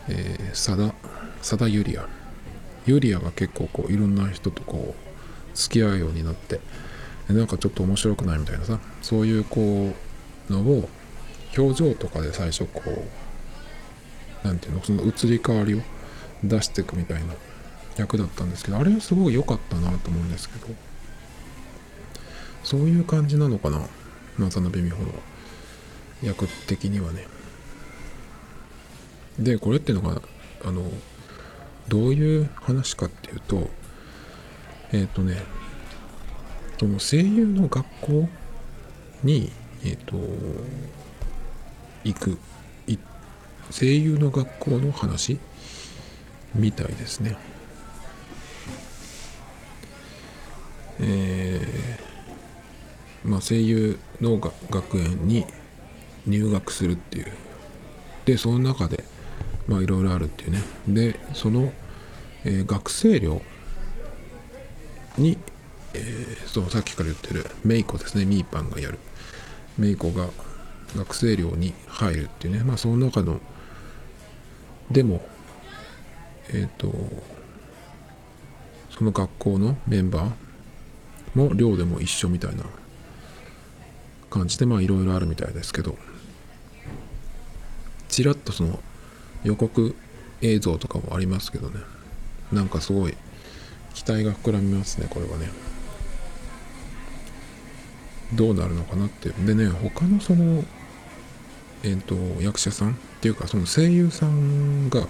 [0.09, 0.93] えー、佐田、
[1.39, 2.07] 佐田ユリア。
[2.85, 6.59] ユリアが結構こういろんな人とこう付き合うようになって
[7.29, 9.93] なんかちょっと面白くないみたいなさそういうこ
[10.49, 10.89] うのを
[11.57, 14.83] 表情とかで最初こう何ていうの？
[14.83, 15.81] その移り変わりを
[16.43, 17.33] 出していくみたいな
[17.97, 20.67] 役だったんですけどあれはすごい良かったなと思うんですけど
[22.63, 23.79] そういう感じなのかな
[24.39, 25.13] 渡辺美穂の
[26.23, 27.27] 役的にはね。
[29.37, 30.21] でこれっていうのが
[30.63, 30.89] あの
[31.87, 33.69] どういう話かっていうと
[34.91, 35.37] えっ、ー、とね
[36.79, 38.29] その声優の学校
[39.23, 39.51] に
[39.83, 40.17] えっ、ー、と
[42.03, 42.37] 行く
[43.71, 45.39] 声優の学校の話
[46.55, 47.35] みたいですね。
[50.99, 55.45] えー、まあ声優の学園に
[56.27, 57.27] 入学するっていう。
[58.25, 59.03] でその中で
[59.67, 60.61] まあいろいろあるっていうね。
[60.87, 61.73] でその、
[62.45, 63.41] えー、学生寮
[65.17, 65.37] に、
[65.93, 68.25] えー、そうさっきから言ってるメイコですね。
[68.25, 68.99] ミーパンがやる。
[69.77, 70.29] メイコが
[70.95, 72.63] 学生寮に入るっていうね。
[72.63, 73.41] まあその中の
[74.91, 75.25] でも
[76.49, 76.93] えっ、ー、と
[78.91, 80.31] その学校のメンバー
[81.35, 82.63] も寮でも一緒みたいな
[84.29, 85.97] 感じでまあいろいろあるみたいですけど
[88.07, 88.79] ちらっとその
[89.43, 89.95] 予告
[90.41, 91.79] 映像とかもありますけどね。
[92.51, 93.15] なんかすごい
[93.95, 95.49] 期待が膨らみますねこれはね。
[98.33, 100.63] どうなるのかなってでね他のその
[101.83, 105.07] えっ、ー、と役者さんっていうかその声優さんが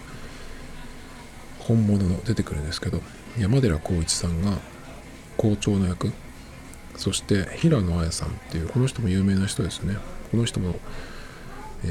[1.63, 3.01] 本物の出てくるんですけど
[3.37, 4.57] 山寺宏一さんが
[5.37, 6.11] 校長の役
[6.95, 9.97] そして平野綾さんっていうこの人も有名な人ですね
[10.31, 10.75] この人も、
[11.83, 11.87] え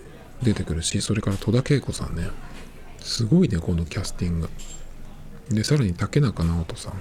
[0.00, 0.04] ー
[0.44, 2.28] 出てくるし、それから戸田恵子さんね。
[3.00, 4.48] すごいね、このキャスティング。
[5.50, 6.94] で、さらに竹中直人さん。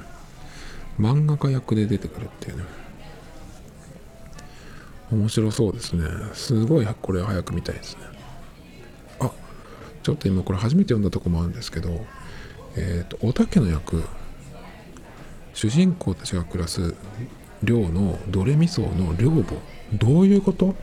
[1.00, 2.64] 漫画家役で出てくるっていうね。
[5.12, 6.06] 面白そうですね。
[6.34, 8.02] すごいこれ早く見たいですね。
[10.04, 12.06] ちょっと今これ初めて読んだとこもあるんですけど、
[12.76, 14.04] え、ー、と、おたけの役、
[15.54, 16.96] 主人公たちが暮らす
[17.64, 19.56] 寮のドレミ層の寮母。
[19.94, 20.76] どういうこと？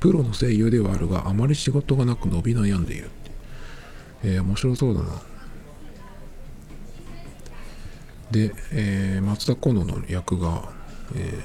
[0.00, 3.10] プロの声優ではあるがあまり仕事がなく伸び悩んでいる。
[4.22, 5.22] えー、面白そうだな。
[8.30, 10.70] で、えー、松田好乃の役が、
[11.14, 11.38] え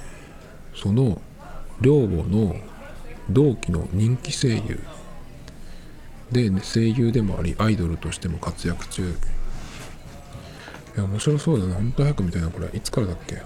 [0.74, 1.22] ー、その
[1.82, 2.56] 寮母の
[3.30, 4.80] 同期の人気声優。
[6.32, 9.04] で、ね、声優でもありアイドルとしても活躍中。
[9.04, 9.06] い
[10.98, 11.76] や面白そうだな。
[11.76, 12.70] 本当早く見たいなこれ。
[12.74, 13.42] いつからだっけ、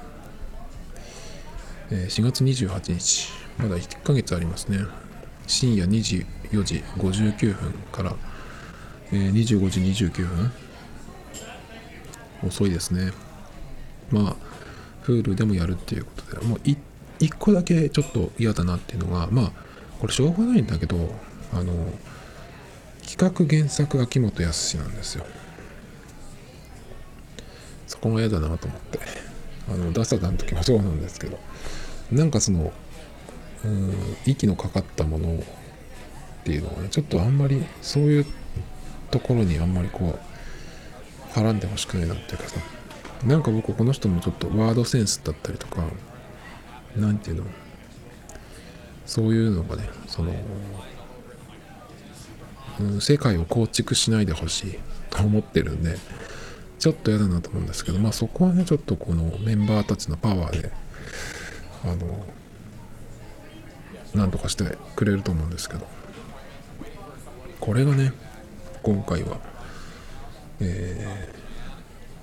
[1.91, 3.29] えー、4月28日。
[3.57, 4.79] まだ1ヶ月ありますね。
[5.47, 8.15] 深夜2時4時59分から、
[9.11, 10.51] えー、25時29分。
[12.45, 13.11] 遅いですね。
[14.11, 14.35] まあ
[15.05, 16.45] Hulu でもやるっていうことで。
[16.45, 19.51] もう1個だけちょっと嫌だなっていうのがまあ
[19.99, 21.13] これしょうがないんだけど
[21.53, 21.73] あの
[23.15, 25.25] 企画原作秋元康なんですよ。
[27.85, 28.99] そこが嫌だなと思って。
[29.69, 31.37] あのダサダの時もそうなんですけど。
[32.11, 32.73] なんかその
[33.63, 33.93] うん
[34.25, 35.39] 息のかかったものっ
[36.43, 38.25] ていうのはねちょっとあんまりそういう
[39.11, 40.19] ところにあんまりこう
[41.37, 42.59] 絡んでほしくないなっていうかさ。
[43.23, 45.83] なんか僕この人もちょっとワードセンスだったりとか
[46.95, 47.43] 何ていうの？
[49.05, 50.33] そういうのがねその、
[52.99, 55.97] 世界を構築しないでほしいと思ってるんで
[56.79, 60.71] ちょっと嫌だなと思うんですけどまあそこはねちょっとこのメンバーたちのパワーで
[61.83, 62.25] あの
[64.15, 65.87] なんとかしてくれると思うんですけど
[67.59, 68.11] これがね
[68.81, 69.37] 今回は、
[70.59, 71.29] え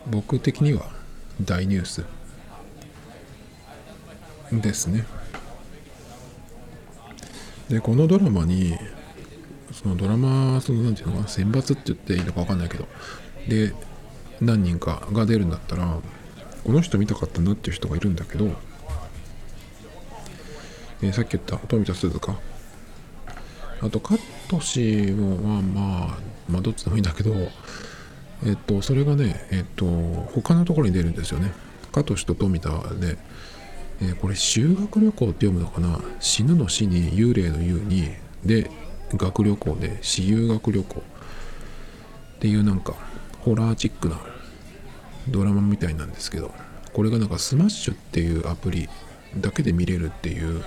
[0.07, 0.91] ー、僕的には
[1.41, 2.05] 大ニュース
[4.53, 5.07] ですね。
[7.69, 8.77] でこのドラマに
[9.81, 12.87] そのドラマその何ていうのかな選抜って言っていいのか分かんないけど
[13.49, 13.73] で
[14.41, 15.99] 何人かが出るんだったら
[16.65, 18.51] この人見たかったなっていう人がいるんだけど、
[21.03, 22.39] え、さっき言った富田鈴香
[23.81, 26.19] あとカット氏もまあまあ
[26.51, 27.35] まあどっちでもいいんだけど
[28.45, 31.53] えっとそれがねえっと他のところに出るんですよね。
[31.91, 33.19] カトシと富田で、
[34.01, 35.99] え、これ修学旅行って読むのかな？
[36.21, 38.11] 死ぬの死に幽霊の幽に
[38.45, 38.71] で
[39.15, 41.03] 学旅行で私有学旅行。
[42.41, 42.95] っていうなんか
[43.41, 44.19] ホラーチックな
[45.29, 46.55] ドラマみたいなんですけど
[46.95, 48.89] これがなんかスマッシュっていうアプリ
[49.37, 50.65] だけで見れるっていう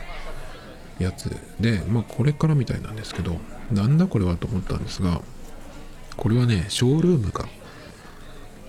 [0.99, 3.38] やつでまあこれからみたいなんですけど
[3.71, 5.21] なんだこれはと思ったんですが
[6.15, 7.45] これはねショールームが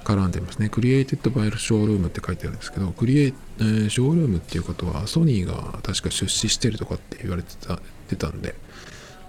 [0.05, 0.69] 絡んでますね。
[0.69, 8.55] created by ショールームって書いてあるんですけどクリエイ、えー、ショールームっていうことはソニーが確か出資してるとかって言われてたてたんで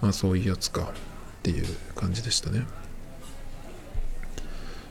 [0.01, 0.85] まあそういうやつかっ
[1.43, 2.65] ていう感じでしたね。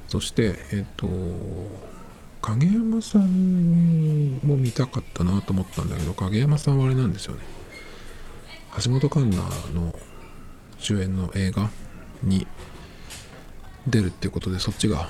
[0.08, 1.08] そしてえっ、と
[2.42, 7.40] 影山さんも見たかったなと思ったんだけど影山さんはあれなんですよね。
[8.82, 9.94] 橋本環奈の
[10.78, 11.70] 主演の映画
[12.22, 12.46] に
[13.86, 15.08] 出るっていうことでそっちが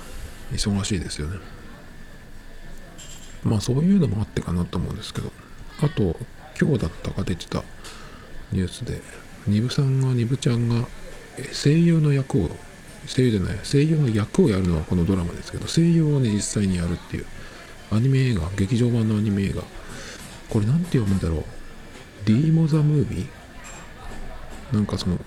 [0.53, 1.39] 忙しいですよね。
[3.43, 5.31] まあそういうのもあってかなと思うんですけど。
[5.83, 6.17] あと
[6.61, 7.63] 今日だったか出てた
[8.53, 9.03] ニュースで
[9.47, 10.87] ニブさんがニブちゃんが
[11.53, 12.49] 声優の役を
[13.07, 17.27] 声優じゃない声優の役をやるのはこのドラマですけど声優をね実際にやるっていう
[17.91, 19.63] アニメ映画劇場版のアニメ映画。
[20.49, 21.45] これ何て読むんだろう。
[22.25, 24.75] ディーモ・ザ・ムービー？
[24.75, 25.19] なんかその、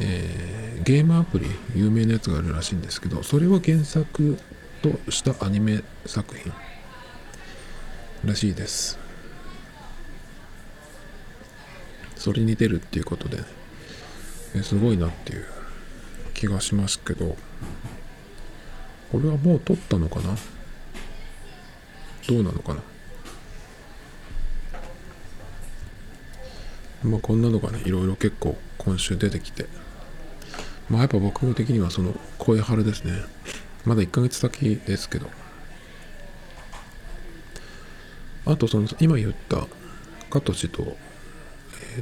[0.00, 1.46] えー、ゲームアプリ？
[1.74, 4.38] 有名なやつがあるらしいんですけどそれは原作
[4.82, 6.52] としたアニメ作品
[8.24, 9.07] らしいです。
[12.28, 13.44] それに出るっていうことで、ね、
[14.62, 15.46] すごいなっていう
[16.34, 17.38] 気がしますけど
[19.10, 20.36] これはもう撮ったのかな？
[22.28, 22.82] どうなのかな？
[27.02, 29.64] まあこんなのがねいろいろ結構今週出てきて
[30.90, 33.22] まあやっぱ僕的にはその声春ですね。
[33.86, 35.30] まだ1ヶ月先ですけど。
[38.44, 39.66] あとその今言った
[40.28, 40.94] カトシと、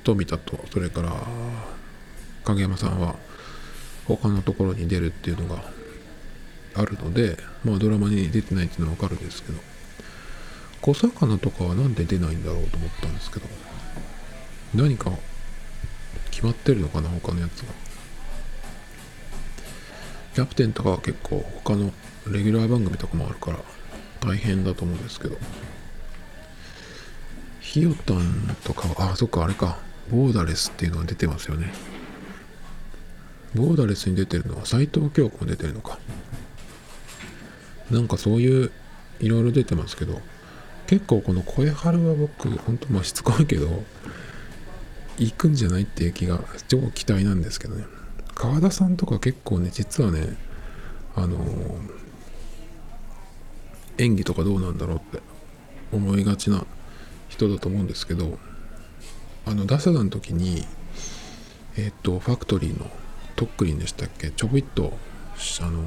[0.00, 1.12] 富田とそれから
[2.44, 3.16] 影山さんは
[4.06, 5.62] 他のところに出るっていうのが
[6.74, 9.58] あるので、まあドラマに出てないっていうのはわかるんですけど、
[10.82, 13.46] 小魚とかはなんで出ないんだろうと思ったんですけど、
[14.74, 15.10] 何か
[16.30, 17.72] 決まってるのかな、他のやつが。
[20.34, 21.92] キャプテンとかは結構他の
[22.30, 23.58] レギュラー番組とかもあるから
[24.20, 25.38] 大変だと思うんですけど、
[27.60, 29.78] ひよたんとかは、あ、そっか、あれか、
[30.10, 31.72] ボーダレスっていうのが出てますよね。
[33.54, 35.98] ボーダレスに出てるのは斎藤京子も出てるのか。
[37.90, 38.70] なんかそういう
[39.20, 40.20] いろいろ出てますけど、
[40.86, 43.84] 結構この声春は僕、本当まあしつこいけど、
[45.18, 47.84] 行くんじゃないっていう気が超期待なんですけどね。
[48.34, 50.36] 川田さんとか結構ね、実はね、
[51.14, 51.78] あのー、
[53.98, 55.20] 演技とかどうなんだろうって
[55.90, 56.66] 思いがちな
[57.28, 58.38] 人だと思うんですけど、
[59.46, 60.66] あの、ダサダの時に、
[61.78, 62.90] えっ、と、ファクトリーの
[63.36, 64.30] トックリンでしたっけ？
[64.30, 64.96] ちょびっと
[65.60, 65.82] あの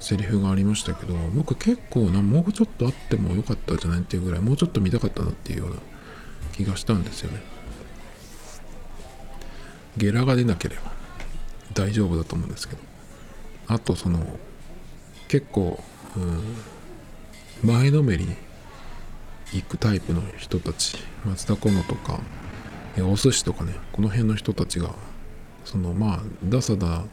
[0.00, 5.76] セリフがありましたけど僕結構なもうちょっとあってもよかったじゃないっていうぐらいもうちょっと見たかったなっていうような
[6.54, 7.42] 気がしたんですよね。
[9.98, 10.92] ゲラが出なければ
[11.74, 12.80] 大丈夫だと思うんですけど。
[13.66, 14.38] あとその
[15.28, 15.78] 結構、
[16.16, 18.34] うん、前のめりに
[19.52, 22.20] 行くタイプの人たち松田好乃とか
[22.98, 24.94] お寿司とかねこの辺の人たちが
[25.64, 27.04] そのまあダサダ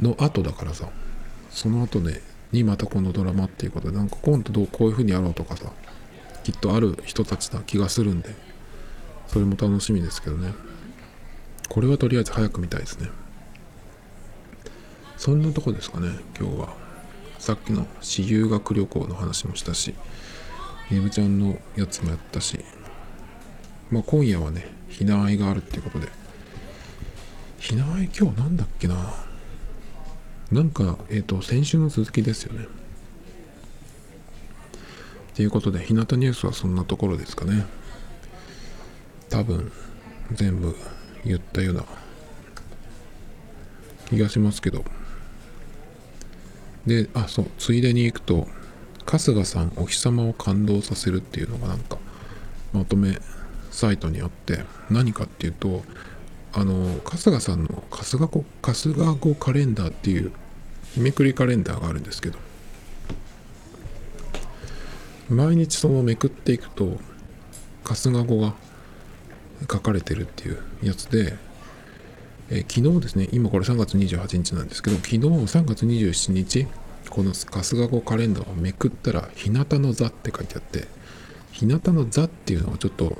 [0.00, 0.88] の後だからさ
[1.50, 5.72] その後でにまたこのドラマっていうことでなんか今度どうこういう風にやろうとかさ
[6.44, 8.34] きっとある人たちな気がするんで
[9.28, 10.52] それも楽しみですけどね。
[11.72, 13.08] これはとりあえず早く見たいですね。
[15.16, 16.81] そんなとこですかね今日は。
[17.42, 19.96] さっきの私有学旅行の話もしたし
[20.88, 22.60] ゲームちゃんのやつもやったし
[23.90, 26.06] まあ今夜はねひなあいがあるっていうことで
[27.58, 29.12] ひなあい今日なんだっけな？
[30.52, 32.68] なんかえっ、ー、と先週の続きですよね。
[35.34, 37.66] ということで日向ニュースはそんなところですかね。
[39.30, 39.72] 多分
[40.30, 40.76] 全部
[41.24, 41.84] 言ったような
[44.10, 44.84] 気がしますけど。
[46.86, 48.48] であそうついでに行くと
[49.06, 51.98] 春日さんお日様を感動させるっていうのがなんか
[52.72, 53.18] まとめ
[53.70, 55.82] サイトにあって何かっていうと
[56.52, 60.32] あの春日さんの春日語春日語カレンダーっていう
[60.94, 62.38] 日めくりカレンダーがあるんですけど
[65.30, 66.98] 毎日そのめくっていくと
[67.84, 68.54] 春日語が
[69.70, 71.36] 書かれてるっていうやつで、
[72.54, 76.66] えー、昨日ですね今これ3月28日なんですけど昨日3月27日
[77.08, 80.86] この春日語カレンダーをめくったら「日向の座」って書いてあって
[81.50, 83.16] 日向の座っていうのはちょっと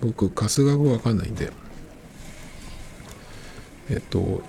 [0.00, 1.52] 僕春日語わかんないんで
[3.90, 4.42] えっと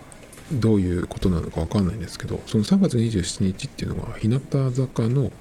[0.53, 4.39] どういうことなのかわかんないんですけどその3月27日っていうのは日向
[4.71, 5.33] 坂の、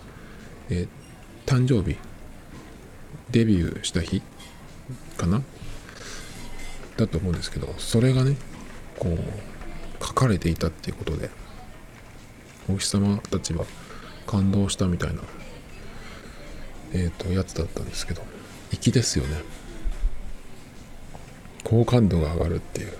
[0.68, 1.96] えー、誕生日
[3.30, 4.20] デビューした日
[5.16, 5.42] かな？
[6.98, 8.36] だと思うんですけどそれがね
[8.98, 11.30] こう書かれていたっていうことで
[12.68, 13.64] お日様たちは
[14.26, 15.22] 感動したみたいな
[16.92, 18.22] えっ、ー、とやつだったんですけど
[18.70, 19.36] 粋ですよね。
[21.64, 22.92] 好感度が上がるっていう。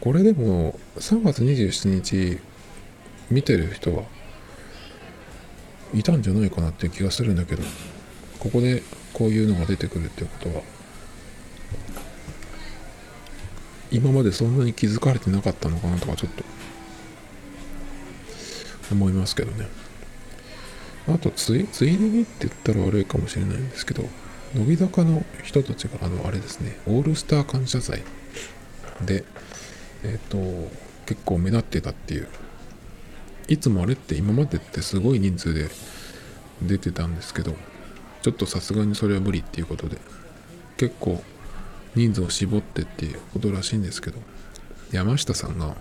[0.00, 2.38] これでも3月27日
[3.30, 4.04] 見てる人は
[5.92, 7.62] いたんじゃないかなっていう気がするんだけど
[8.38, 8.82] ここで
[9.12, 10.62] こういうのが出てくるっていうことは
[13.90, 16.44] 今までそんなに気づかれてなかったのかなとかちょっと
[18.92, 19.66] 思いますけどね。
[21.08, 24.04] あとついついでにって言ったら悪いかもしれないんですけど
[24.54, 28.02] 乃木坂の人たちがあのあれですねオールスター感謝祭
[29.04, 29.24] で
[30.04, 30.70] えっ、ー、と
[31.06, 32.28] 結構目立ってたっていう
[33.48, 35.70] いつもあれって今までってすごい人数で
[36.62, 37.54] 出てたんですけど
[38.20, 39.96] ちょっとさすがにそれは無理っていうことで
[40.76, 41.22] 結構
[41.94, 44.20] 人数を絞ってっていうことらしいんですけど
[44.92, 45.76] 山下さんが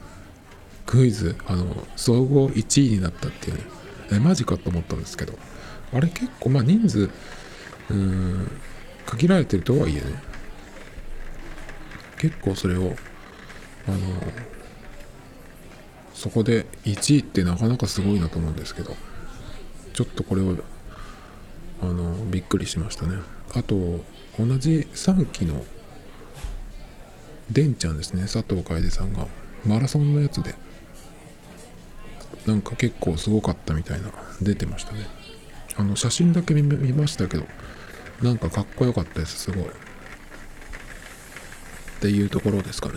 [0.85, 3.63] クイズあの総合1位になったっていうね
[4.13, 5.33] えマジかと思ったんですけど
[5.93, 7.09] あれ結構まあ人数
[7.89, 8.51] うん
[9.05, 10.01] 限られてるとはいえね
[12.19, 12.95] 結構それを
[13.87, 13.97] あの
[16.13, 18.95] そこで1位ってなかなかすごいなと思うんですけど
[19.93, 20.55] ちょっとこれを
[21.81, 23.17] あのびっくりしましたね。
[23.53, 24.03] あと
[24.37, 25.63] 同じ3期の
[27.51, 28.23] デンちゃんですね。
[28.23, 29.27] 佐藤楓さんが。
[29.65, 30.55] マラソンのやつで。
[32.45, 34.09] なんか結構すごかったみたいな。
[34.41, 35.07] 出てましたね。
[35.77, 37.45] あの写真だけ見ましたけど
[38.23, 39.65] なんかかっこよかったですすごい。
[39.65, 39.69] っ
[41.99, 42.95] ていうところですかね。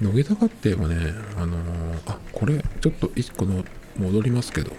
[0.00, 3.64] 乃木坂って言えばね、あのー、あ、これ、ちょっと一個の
[3.96, 4.72] 戻りますけど、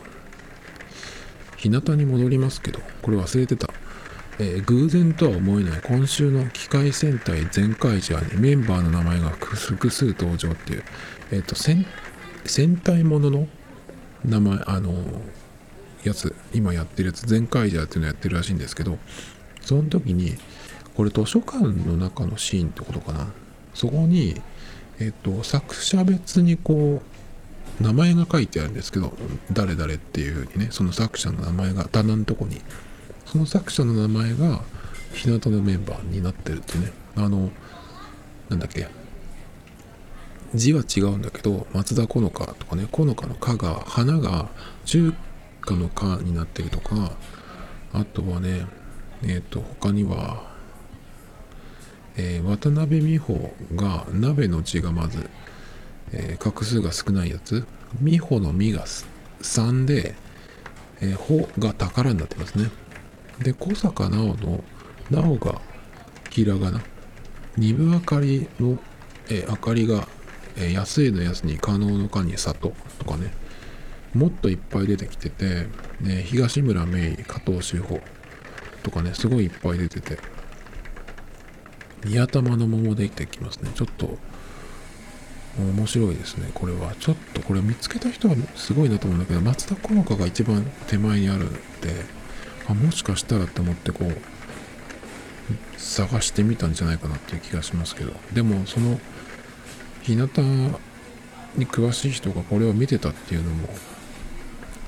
[1.58, 3.70] 日向に戻りますけど、これ忘れてた。
[4.40, 10.84] えー、偶然とは思えない今週の機械戦隊全開ジャーにメンバーの名前が複数登場っていう、
[11.32, 11.86] えっ、ー、と戦、
[12.46, 13.48] 戦隊ものの
[14.26, 14.94] 名前、あの、
[16.04, 18.98] やつ、今やってるやつ、全開ジャーっていうのやってるらしいんですけど、
[19.62, 20.36] その時に、
[20.96, 23.28] これ図書館の中のシーンってことかな。
[23.74, 24.42] そこに、
[25.00, 27.02] えっと、作者別にこ
[27.80, 29.14] う、名前が書いてあるんですけど、
[29.52, 32.62] 誰々っていうふうにね、その作者の名前が棚のとこに、
[33.34, 34.62] その作者の名前が、
[35.12, 37.50] 日向のメンバーになってるってね、あの、
[38.48, 38.88] なんだっけ、
[40.54, 44.50] 字は違うんだけど、松田好花とかね、好花の花が、花が
[44.86, 45.12] 中
[45.62, 47.14] 華の花になってるとか、
[47.92, 48.68] あとはね、
[49.24, 50.54] えっ、ー、と、他には、
[52.16, 55.28] えー、渡辺美穂が鍋の字がまず、
[56.12, 57.66] えー、画数が少ないやつ。
[58.00, 58.86] 美穂の実が
[59.42, 60.14] 3で、
[61.02, 62.70] えー、穂が宝になってますね。
[63.40, 64.64] で小坂直の
[65.10, 65.62] 直が
[66.30, 66.82] ひらがな
[67.58, 68.80] 二分明かりの、
[69.30, 70.08] え、明かりが、
[70.58, 73.32] え、安いのやつに可能のかに里とかね
[74.14, 75.68] もっといっぱい出てきてて、
[76.02, 78.02] ね、東村芽衣加藤修穂
[78.84, 80.18] とかねすごいいっぱい出てて
[82.06, 83.72] 宮玉の桃でてきますね。
[83.76, 84.18] ちょっと
[85.58, 86.50] 面白いですね。
[86.54, 86.94] これは。
[87.00, 91.60] ちょっとこれ見つけた人はすごいなと思うんだけど、松田好花が一番手前にあるんで、
[92.68, 94.16] あもしかしたらって思ってこう
[95.78, 98.14] 探してみたんじゃないかなっていう気がしますけど。
[98.34, 99.00] でもその
[100.02, 100.28] 日向
[101.56, 103.70] に詳しい人がこれを見てたっていうのも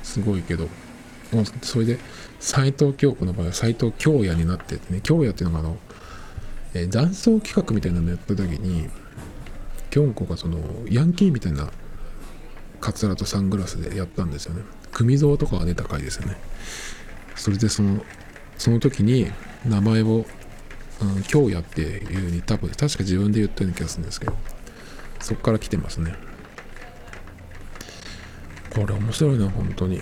[0.03, 0.67] すごいけど
[1.31, 1.99] もうそれで
[2.39, 5.77] 斎藤京子の場合は斎藤京也になっててね京也っていうのがあの、
[6.73, 8.89] えー、男装企画みたいなのやった時に
[9.89, 10.59] 京子がその
[10.89, 11.71] ヤンキーみたいな
[12.81, 14.61] カツラとサングラスでやったんですよね。
[14.91, 16.37] 組蔵とかが出た回ですよね。
[17.35, 18.03] それでその
[18.57, 19.31] その時に
[19.65, 20.25] 名前を、
[21.01, 24.33] うん、京也っていう風に多分確か自分で言ったような気がするんですけど
[25.19, 26.13] そっから来てますね。
[28.73, 30.01] これ面白いな本当に。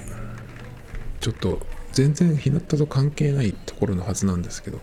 [1.24, 4.82] ちょっと全然日向と関係ないところのはずなんですけど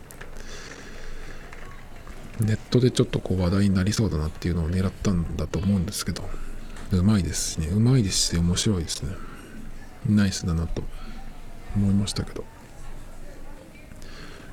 [2.41, 6.23] ネットでちょっとこう話題になりそうだなっていうのを狙ったんだと思うんですけど
[6.93, 7.67] うまいですしね。
[7.67, 9.15] うまいですし面白いですね。
[10.09, 10.83] ナイスだなと。
[11.77, 12.45] 思いましたけど。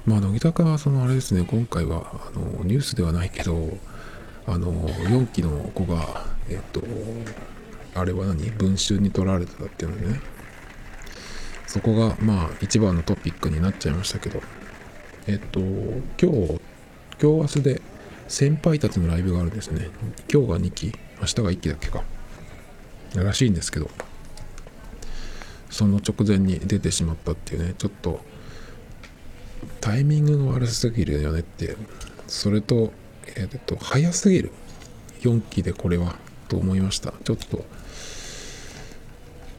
[0.06, 3.78] まあ乃木坂はそのあれですね今回はあのニュースではないけど
[4.46, 6.82] あの4期の子がえっと
[7.94, 8.50] あれは何？
[8.52, 10.22] 文春に取られてたっていうのでね。
[11.66, 14.42] そこがまあ一番のトピックになっちゃいましたけど。
[15.28, 16.62] えっと今日
[17.20, 17.82] 今日明日で
[18.30, 19.90] 先輩たちのライブがあるんですね。
[20.32, 22.04] 今日が2期明日が1期だっけか。
[23.16, 23.90] らしいんですけど。
[25.70, 28.22] その直前に出てしまったっていうねちょっと
[29.82, 31.76] タイミングが悪すぎるよねって
[32.28, 32.92] それと
[33.36, 34.52] えっ、と早すぎる。
[35.22, 36.16] 4期でこれは
[36.48, 37.14] と思いました。
[37.24, 37.66] ちょっと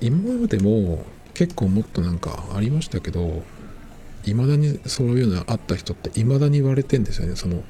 [0.01, 1.05] 今までも
[1.35, 3.43] 結構もっとなんかありましたけど
[4.25, 7.37] いまだにそういうのあった人っていまだに言われてんですよね。
[7.37, 7.63] その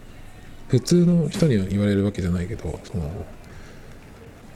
[0.69, 3.27] 普通の人には言われるわけじゃないけどその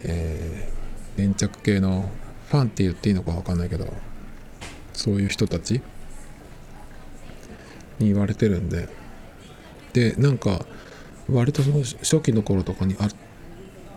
[0.05, 2.11] えー、粘着系の
[2.53, 3.91] ファンって言っていいのか分かんないけど
[4.93, 5.81] そういう人たち
[7.99, 8.91] に言われてるんで。
[9.95, 10.65] でなんか
[11.31, 13.11] 割とその初期の頃とかにあっ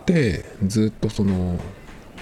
[0.04, 1.58] てずっとその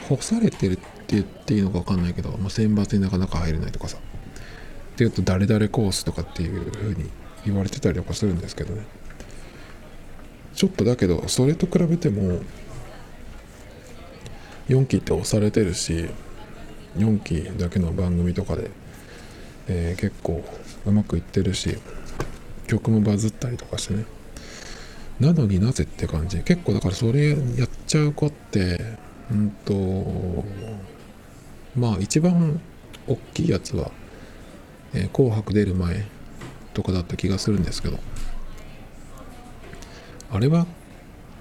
[0.08, 3.98] 干されてるって言っていいのか分かんないけど、まあ、選抜になかなか入れないとかさ。
[3.98, 7.10] っていうと誰々コースとかっていう風に
[7.44, 8.84] 言われてたりとかするんですけどね。
[10.54, 12.40] ちょっとだけどそれと比べても
[14.68, 16.08] 4期って押されてるし
[16.96, 18.70] 4期だけの番組とかで、
[19.68, 20.44] えー、結構
[20.86, 21.76] うまくいってるし
[22.66, 24.04] 曲もバズったりとかしてね。
[25.20, 26.38] なのになぜって感じ。
[26.38, 27.38] 結構だからそれやっ
[27.86, 28.80] ちゃう子って
[29.30, 30.44] うんと
[31.76, 32.60] まあ一番
[33.06, 33.90] 大きいやつは、
[34.92, 36.04] えー、紅白出る前
[36.72, 37.98] とかだった気がするんですけど
[40.30, 40.66] あれは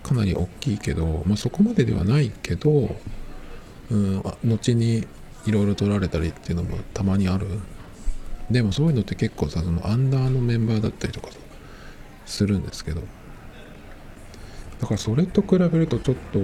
[0.03, 2.95] かなり大きいけど、まあ、そこまでではないけど、
[3.89, 5.07] うん、後に
[5.45, 7.47] いろいろ取られたりっていうのもたまにある。
[8.51, 11.29] でもそういうのって結構さそのアンダーのメンバーだったりとか
[12.25, 13.01] するんですけど。
[14.81, 16.39] だからそれと比べるとちょっと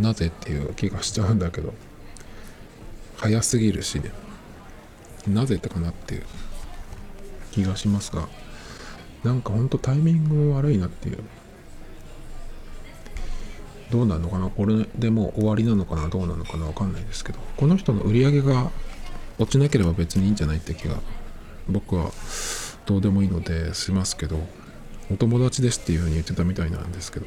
[0.00, 1.74] なぜっていう気がしちゃうんだけど。
[3.16, 4.10] 早すぎるしね
[5.28, 6.22] なぜってかなっていう
[7.52, 8.28] 気がしますが。
[9.24, 11.18] なんかほんとタイミングも悪いなっていう。
[13.90, 14.48] どうなのかな？
[14.50, 16.08] これでもう終わりなのかな？
[16.08, 16.66] どうなのかな？
[16.66, 17.38] わかんないですけど。
[17.56, 18.70] この人の売り上げが
[19.38, 20.96] 落ちなければ別にいいんじゃないって気が
[21.68, 22.10] 僕は
[22.86, 24.38] どうでもいいのでしますけど
[25.10, 27.26] お友達ですっていうふうに言ってたみたいなんですけど。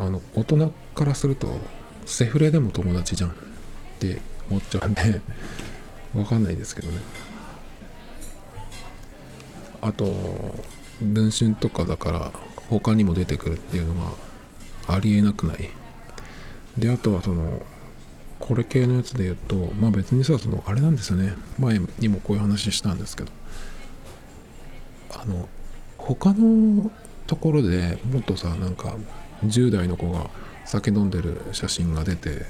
[0.00, 1.58] あの大人からすると
[2.06, 3.32] セフレでも友達じゃんっ
[3.98, 5.20] て思っちゃうんで
[6.14, 7.00] わかんないですけどね。
[9.80, 10.06] あと
[11.00, 12.32] 文春とかだから
[12.68, 14.12] 他にも出てくるっていうのは
[14.86, 15.70] ありえなくない。
[16.76, 17.62] であとはその
[18.38, 21.34] これ系のやつで言うとまあ別にさそのあれなんですよね。
[21.58, 23.30] 前にもこういう話したんですけど。
[25.10, 25.48] あの
[25.96, 26.90] 他の
[27.26, 28.94] ところでもっとさなんか
[29.44, 30.30] 10代の子が
[30.64, 32.46] 酒飲んでる写真が出て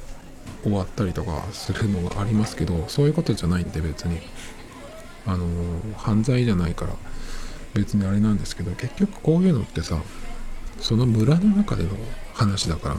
[0.63, 4.19] 終わったりとかするのがありますけどそういうことじゃないんで別に。
[5.27, 5.47] あの
[5.99, 6.93] 犯罪じゃないから。
[7.79, 10.03] 別にあれなんですけど結局こういうのってさ
[10.81, 11.91] その村の中での
[12.35, 12.97] 話だから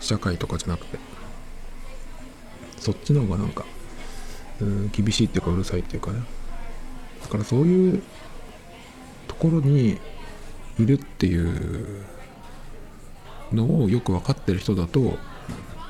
[0.00, 0.98] 社会とかじゃなくて
[2.78, 3.64] そっちの方がなんか
[4.60, 6.18] うん厳しいっていうかうるさいっていうかね。
[7.22, 8.02] だからそういう
[9.28, 10.00] ところに
[10.80, 12.04] いるっていう
[13.52, 15.16] のをよく分かってる人だと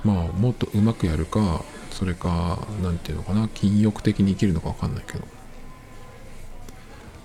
[0.05, 5.25] まあもっとうまくやるかそれか何て言うのかな禁欲的に生きるのか分かんないけど。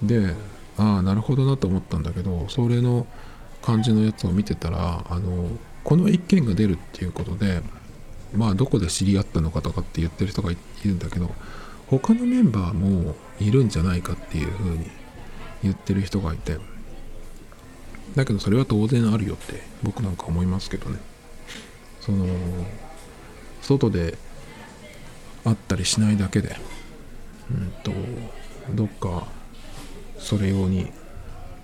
[0.02, 0.36] で
[0.78, 3.08] ああなるほどなと思ったんだけどそれの
[3.62, 5.50] 感じのやつを見てたらあの
[5.84, 7.62] この一件が出るっていうことで
[8.34, 11.32] まあどこで知り合ったのかとかって言ってる人がいるんだけど
[11.88, 14.90] 他のメンバーもいるんじゃないかっていう風に
[15.64, 16.58] 言ってる人がいて
[18.16, 21.00] だけどそれは当然あるよって僕なんか思いますけどね。
[22.08, 22.26] その
[23.62, 24.18] 外で
[25.44, 26.56] 会ったりしないだけで
[27.52, 27.92] うんと
[28.74, 29.28] どっか
[30.20, 30.92] それ用に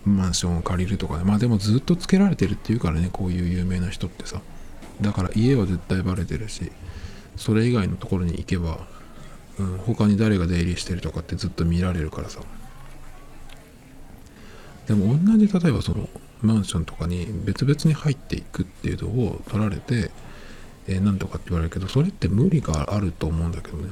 [0.06, 1.24] マンションを借りるとかね。
[1.24, 4.42] まあでもずっとつけられてるっていうからねこういう有名な人ってさ。
[5.02, 6.72] だから家は絶対バレてるし
[7.36, 8.78] それ以外のところに行けば、
[9.58, 12.42] うん、他に誰が出入りしてるとかってずっと見られるからさ。
[14.88, 16.10] でも同じ例えばその
[16.42, 20.12] マンションとかに別々に入っていくっていうのを取られて、
[20.88, 23.90] えー、なんとかって言われるけどそれって無理があると思うんだけどね。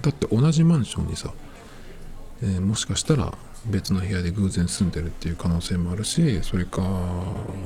[0.00, 1.30] だって同じマンションにさ、
[2.42, 3.34] えー、もしかしたら
[3.66, 6.82] 別の部屋で偶然住んでるっていう可能性もあるしそれか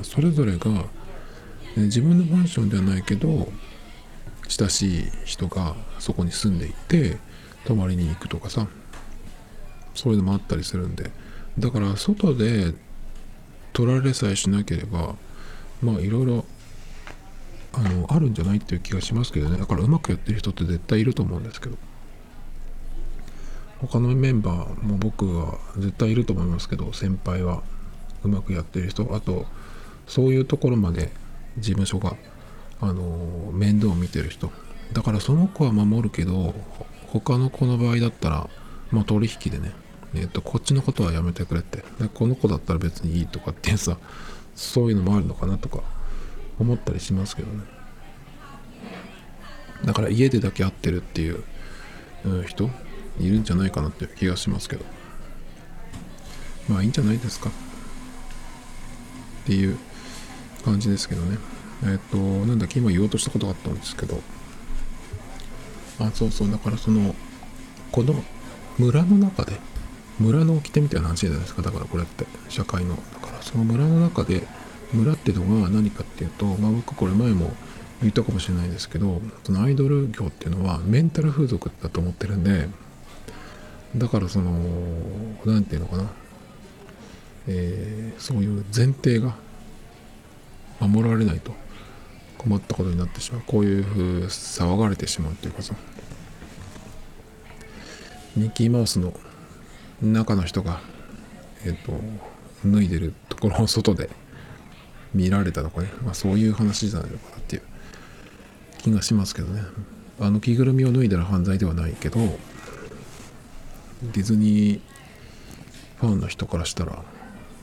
[0.03, 0.85] それぞれが、
[1.77, 3.47] え、自分のマンションではないけど
[4.47, 7.17] 親しい人がそこに住んでいて
[7.65, 8.67] 泊まりに行くとかさ
[9.93, 11.11] そういうのもあったりするんで。
[11.57, 12.73] だから外で
[13.71, 15.15] 取られさえしなければ
[15.81, 16.45] まあいろいろ
[17.73, 19.57] あのあるんじゃないっていう気がしますけどね。
[19.57, 21.77] だからうまくやってる人って絶対いると思うんですけど。
[23.79, 27.61] 他のメンバーも僕は絶対いると思いますけど先輩は
[28.23, 29.13] うまくやってる人。
[29.13, 29.45] あと
[30.07, 31.11] そういうところまで
[31.57, 32.15] 事務所が
[32.81, 34.51] あの面倒を見てる人。
[34.93, 36.53] だからその子は守るけど
[37.07, 38.49] 他の子の場合だったら
[38.91, 39.71] まあ取引でね
[40.13, 41.79] え、ー、とこっちのことはやめてくれって。
[41.99, 43.97] でこの子だったら別にいいとかってさ
[44.55, 45.81] そういうのもあるのかなとか
[46.59, 47.75] 思ったりしますけどね。
[49.83, 51.43] だから家でだけ会ってるっていう、
[52.47, 52.69] 人。
[53.19, 54.85] いるんじゃないかなって気がしますけど。
[56.69, 57.49] まあいいんじゃないですか。
[57.49, 57.51] っ
[59.45, 59.77] ていう
[60.63, 61.37] 感じですけどね。
[61.83, 64.21] えっ、となんだっけ今言おうとしたことがあったんですけど。
[65.99, 66.51] あそうそう。
[66.51, 67.15] だからその
[67.91, 68.15] この
[68.77, 69.59] 村の中で
[70.19, 71.61] 村の掟みたいな話じゃないですか。
[71.61, 72.25] だからこれって。
[72.49, 72.95] 社会の。
[72.95, 74.47] だからその村の中で
[74.93, 77.53] 村ってのが何かっていうと、まあ、僕これ前も
[78.01, 82.67] 言ったかもしれないですけどそのアイドル業っていうのはメンタル風俗だと思ってるんで
[83.95, 84.51] だからその
[85.45, 86.11] 何て言うのかな、
[87.47, 89.35] えー、そういう前提が
[90.79, 91.53] 守られないと
[92.37, 93.43] 困ったことになってしまう。
[93.47, 95.73] こういうふう騒がれてしまうっていうかさ。
[98.35, 99.13] ミッキーマウスの
[100.01, 100.81] 中の人が
[101.63, 101.93] えっ、ー、と
[102.65, 104.09] 脱いでるところを外で
[105.13, 107.61] 見られたとかね、まあ、そういう話じゃないのかなっていう
[108.77, 109.61] 気がしますけどね。
[110.19, 112.19] あの着ぐるみを脱いだら犯罪ではないけど
[114.03, 114.81] ディズニー
[115.97, 117.03] ファンの人からしたら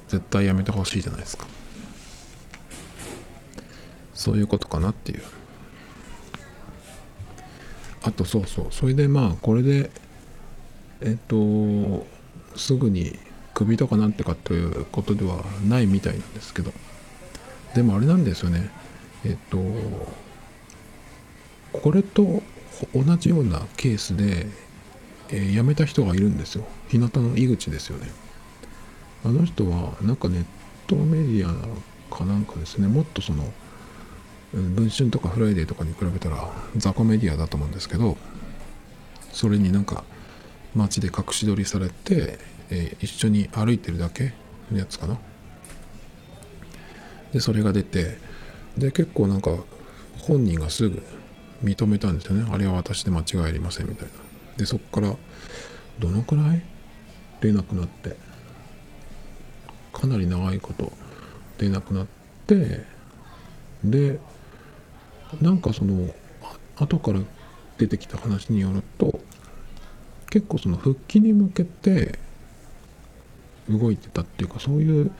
[0.08, 1.46] 絶対やめてほしいじゃないですか。
[4.14, 5.22] そういうことかなっていう。
[8.02, 8.66] あとそうそう。
[8.70, 9.90] それでまあこれで
[11.00, 12.06] えっと
[12.56, 13.18] すぐに
[13.54, 16.72] 首とかなんてかということではないみたいなんですけど。
[17.74, 18.70] でもあれなんですよね。
[19.24, 19.58] えっと
[21.72, 22.42] これと
[22.94, 24.46] 同じようなケースで
[25.32, 26.64] えー、辞めた人がいるんですよ。
[26.88, 28.10] 日向の井口ですよね。
[29.24, 30.44] あの人はなんかネッ
[30.86, 32.88] トメディアかなんかですね。
[32.88, 33.52] もっとその
[34.52, 38.18] 文春とかフライデーとかに比べたら雑魚メディアだと思うんですけど
[39.32, 40.04] それになんか
[40.74, 44.34] 街で隠し撮りされて、えー、一緒に歩いてるだけ
[44.70, 45.18] のやつかな。
[47.32, 48.18] でそれが出て
[48.76, 49.56] で結構なんか
[50.18, 51.02] 本人がすぐ
[51.64, 52.46] 認めたんですよね。
[52.52, 54.21] あれは私で間違いありませんみたいな。
[54.62, 55.16] でそこから
[55.98, 56.62] どのくらい？
[57.40, 58.16] 出なくなって。
[59.92, 60.92] かなり長いこと
[61.58, 62.06] 出なくなっ
[62.46, 62.84] て。
[63.82, 64.20] で
[65.40, 66.14] なんかその
[66.76, 67.18] 後から
[67.76, 69.20] 出てきた話によると
[70.30, 72.20] 結構その復帰に向けて
[73.68, 75.10] 動いてたっていうかそういう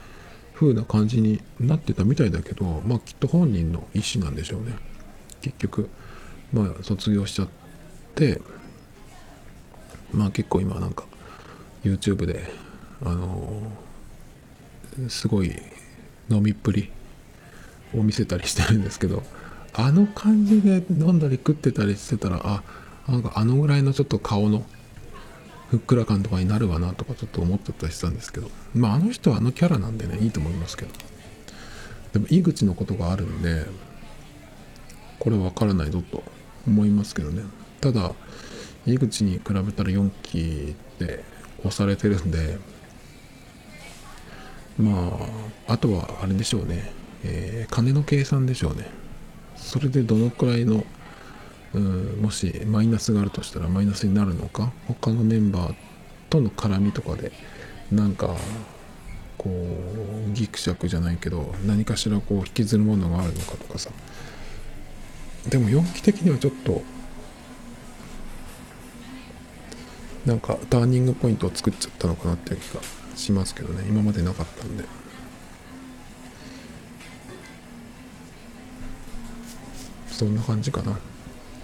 [0.53, 4.73] 風な感じになってたみたいだけどまあきっと本人の意思なんでしょうね。
[5.41, 5.89] 結局
[6.53, 7.49] まあ卒業しちゃっ
[8.15, 8.39] て
[10.13, 11.05] まあ結構今なんか
[11.83, 12.49] YouTube で
[13.03, 15.55] あのー、すごい
[16.29, 16.91] 飲みっぷり
[17.93, 19.23] を見せたりしてるんですけど
[19.73, 22.63] あの感じで飲んだり食ってたりしてたらあ
[23.07, 24.63] なんかあのぐらいのちょっと顔の
[25.69, 30.91] ふっくら感とかになるわなとかちょっと思ってたりしたんですけどまああの人はあのキャラなんでねいいと思いますけど。
[32.13, 33.65] でも井口のことがあるんで
[35.19, 36.23] これわからないぞと
[36.67, 37.43] 思いますけどね。
[37.81, 38.11] ただ
[38.85, 41.23] 井口に比べたら4期で
[41.59, 42.57] 押されてるんで
[44.77, 45.17] ま
[45.67, 46.91] ああとはあれでしょうね、
[47.23, 48.89] えー、金の計算でしょうね。
[49.55, 50.83] それでどのくらいの
[51.73, 55.75] うもしマイナスがあるとしたらマイナスになるのか他のメンバー
[56.29, 57.31] との絡みとかで
[57.91, 58.35] なんか
[59.37, 63.89] こうギクシャクじゃないけど何かしらこう引きずるものがあるのかとかさ。
[65.49, 66.81] でも4期的にはちょっと
[70.25, 72.81] なんかターニングポイントを作っちゃったのかなっていう気が
[73.15, 73.85] しますけどね。
[73.87, 74.85] 今までなかったんで。
[80.07, 80.97] そんな感じかな。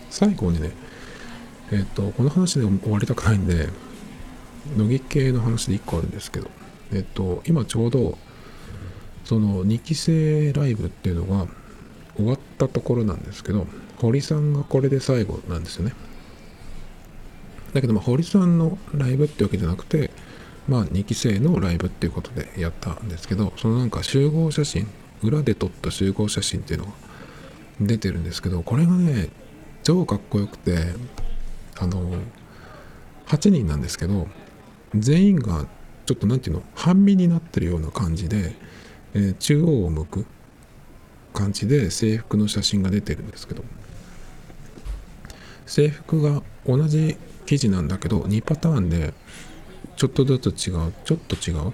[0.10, 0.72] 最後にね
[1.72, 3.70] えっ、ー、とこの話で終わりたくないんで
[4.76, 6.50] 乃木系の話で1個あるんですけど。
[6.92, 8.18] えっ、ー、と今ちょうど
[9.24, 11.48] その2期生ライブっていうのが
[12.16, 15.94] 終わったところなんですけど堀さんがこれで最後なんですよね。
[17.74, 20.12] だけどまあ堀さんのライブってわけじゃなくて
[20.68, 24.88] まあ2期生のライブっていうことでやったんですけどそのなんか集合写真
[25.24, 26.92] 裏で撮った集合写真っていうのが
[27.82, 29.30] 出てるんですけどこれがね
[29.84, 30.78] 超かっこよくて
[31.80, 32.14] あの
[33.28, 34.28] 8人なんですけど
[34.96, 35.66] 全員が
[36.06, 38.56] ちょっと何て言うの半身になってるような感じで、
[39.14, 40.26] えー、中央を向く
[41.34, 43.64] 感じで制服の写真が出てるんですけど
[45.66, 47.18] 制服が同じ
[47.50, 49.14] 生地なんだけど2パターンで
[49.96, 51.74] ちょっとずつ違うちょっと違う、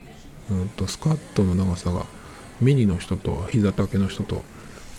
[0.52, 2.06] うんと、スカートの長さが
[2.62, 4.44] ミニの人と膝丈の人と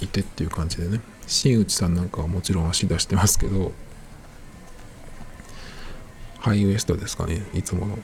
[0.00, 1.00] いてっていう感じでね。
[1.26, 3.72] 新内さんなんかはもちろん足出してますけど
[6.38, 7.98] ハイウエストですかねいつもの。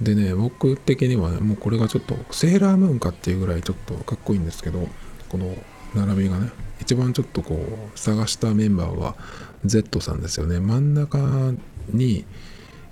[0.00, 4.88] でね僕的には、ね、もうこれがちょっとセーラームーンかっていうぐらいちょっとかっこいいんですけど
[5.28, 5.54] この
[5.94, 6.50] 並びがね
[6.80, 7.56] 一番ちょっとこ
[7.94, 9.16] う探したメンバーは
[9.64, 10.60] Z さんですよね。
[10.60, 11.52] 真ん中
[11.88, 12.24] に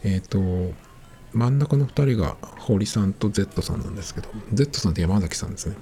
[0.03, 0.75] えっ、ー、と
[1.33, 5.77] 真ん中の2人が堀さんと Z さんなんですけど Z さんって山崎さんですね。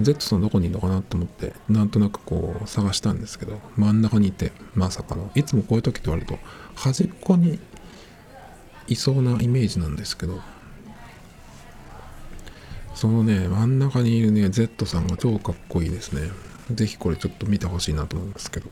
[0.00, 6.38] Z さんどこにいるのかなと思ってなんとなくこう探したんですけど真ん中にいてまさかのいつもこういう時って言われると
[6.74, 7.58] 端っこに
[8.88, 10.40] いそうなイメージなんですけど
[12.94, 16.30] そのね真ん中にいるね Z さんが超かっこいいですね。
[16.70, 18.68] ぜひこれちょっと見てほしいなと思いますけど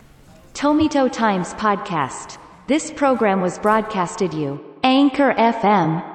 [0.55, 6.10] Tomito Times Podcast This program was broadcasted you Anchor FM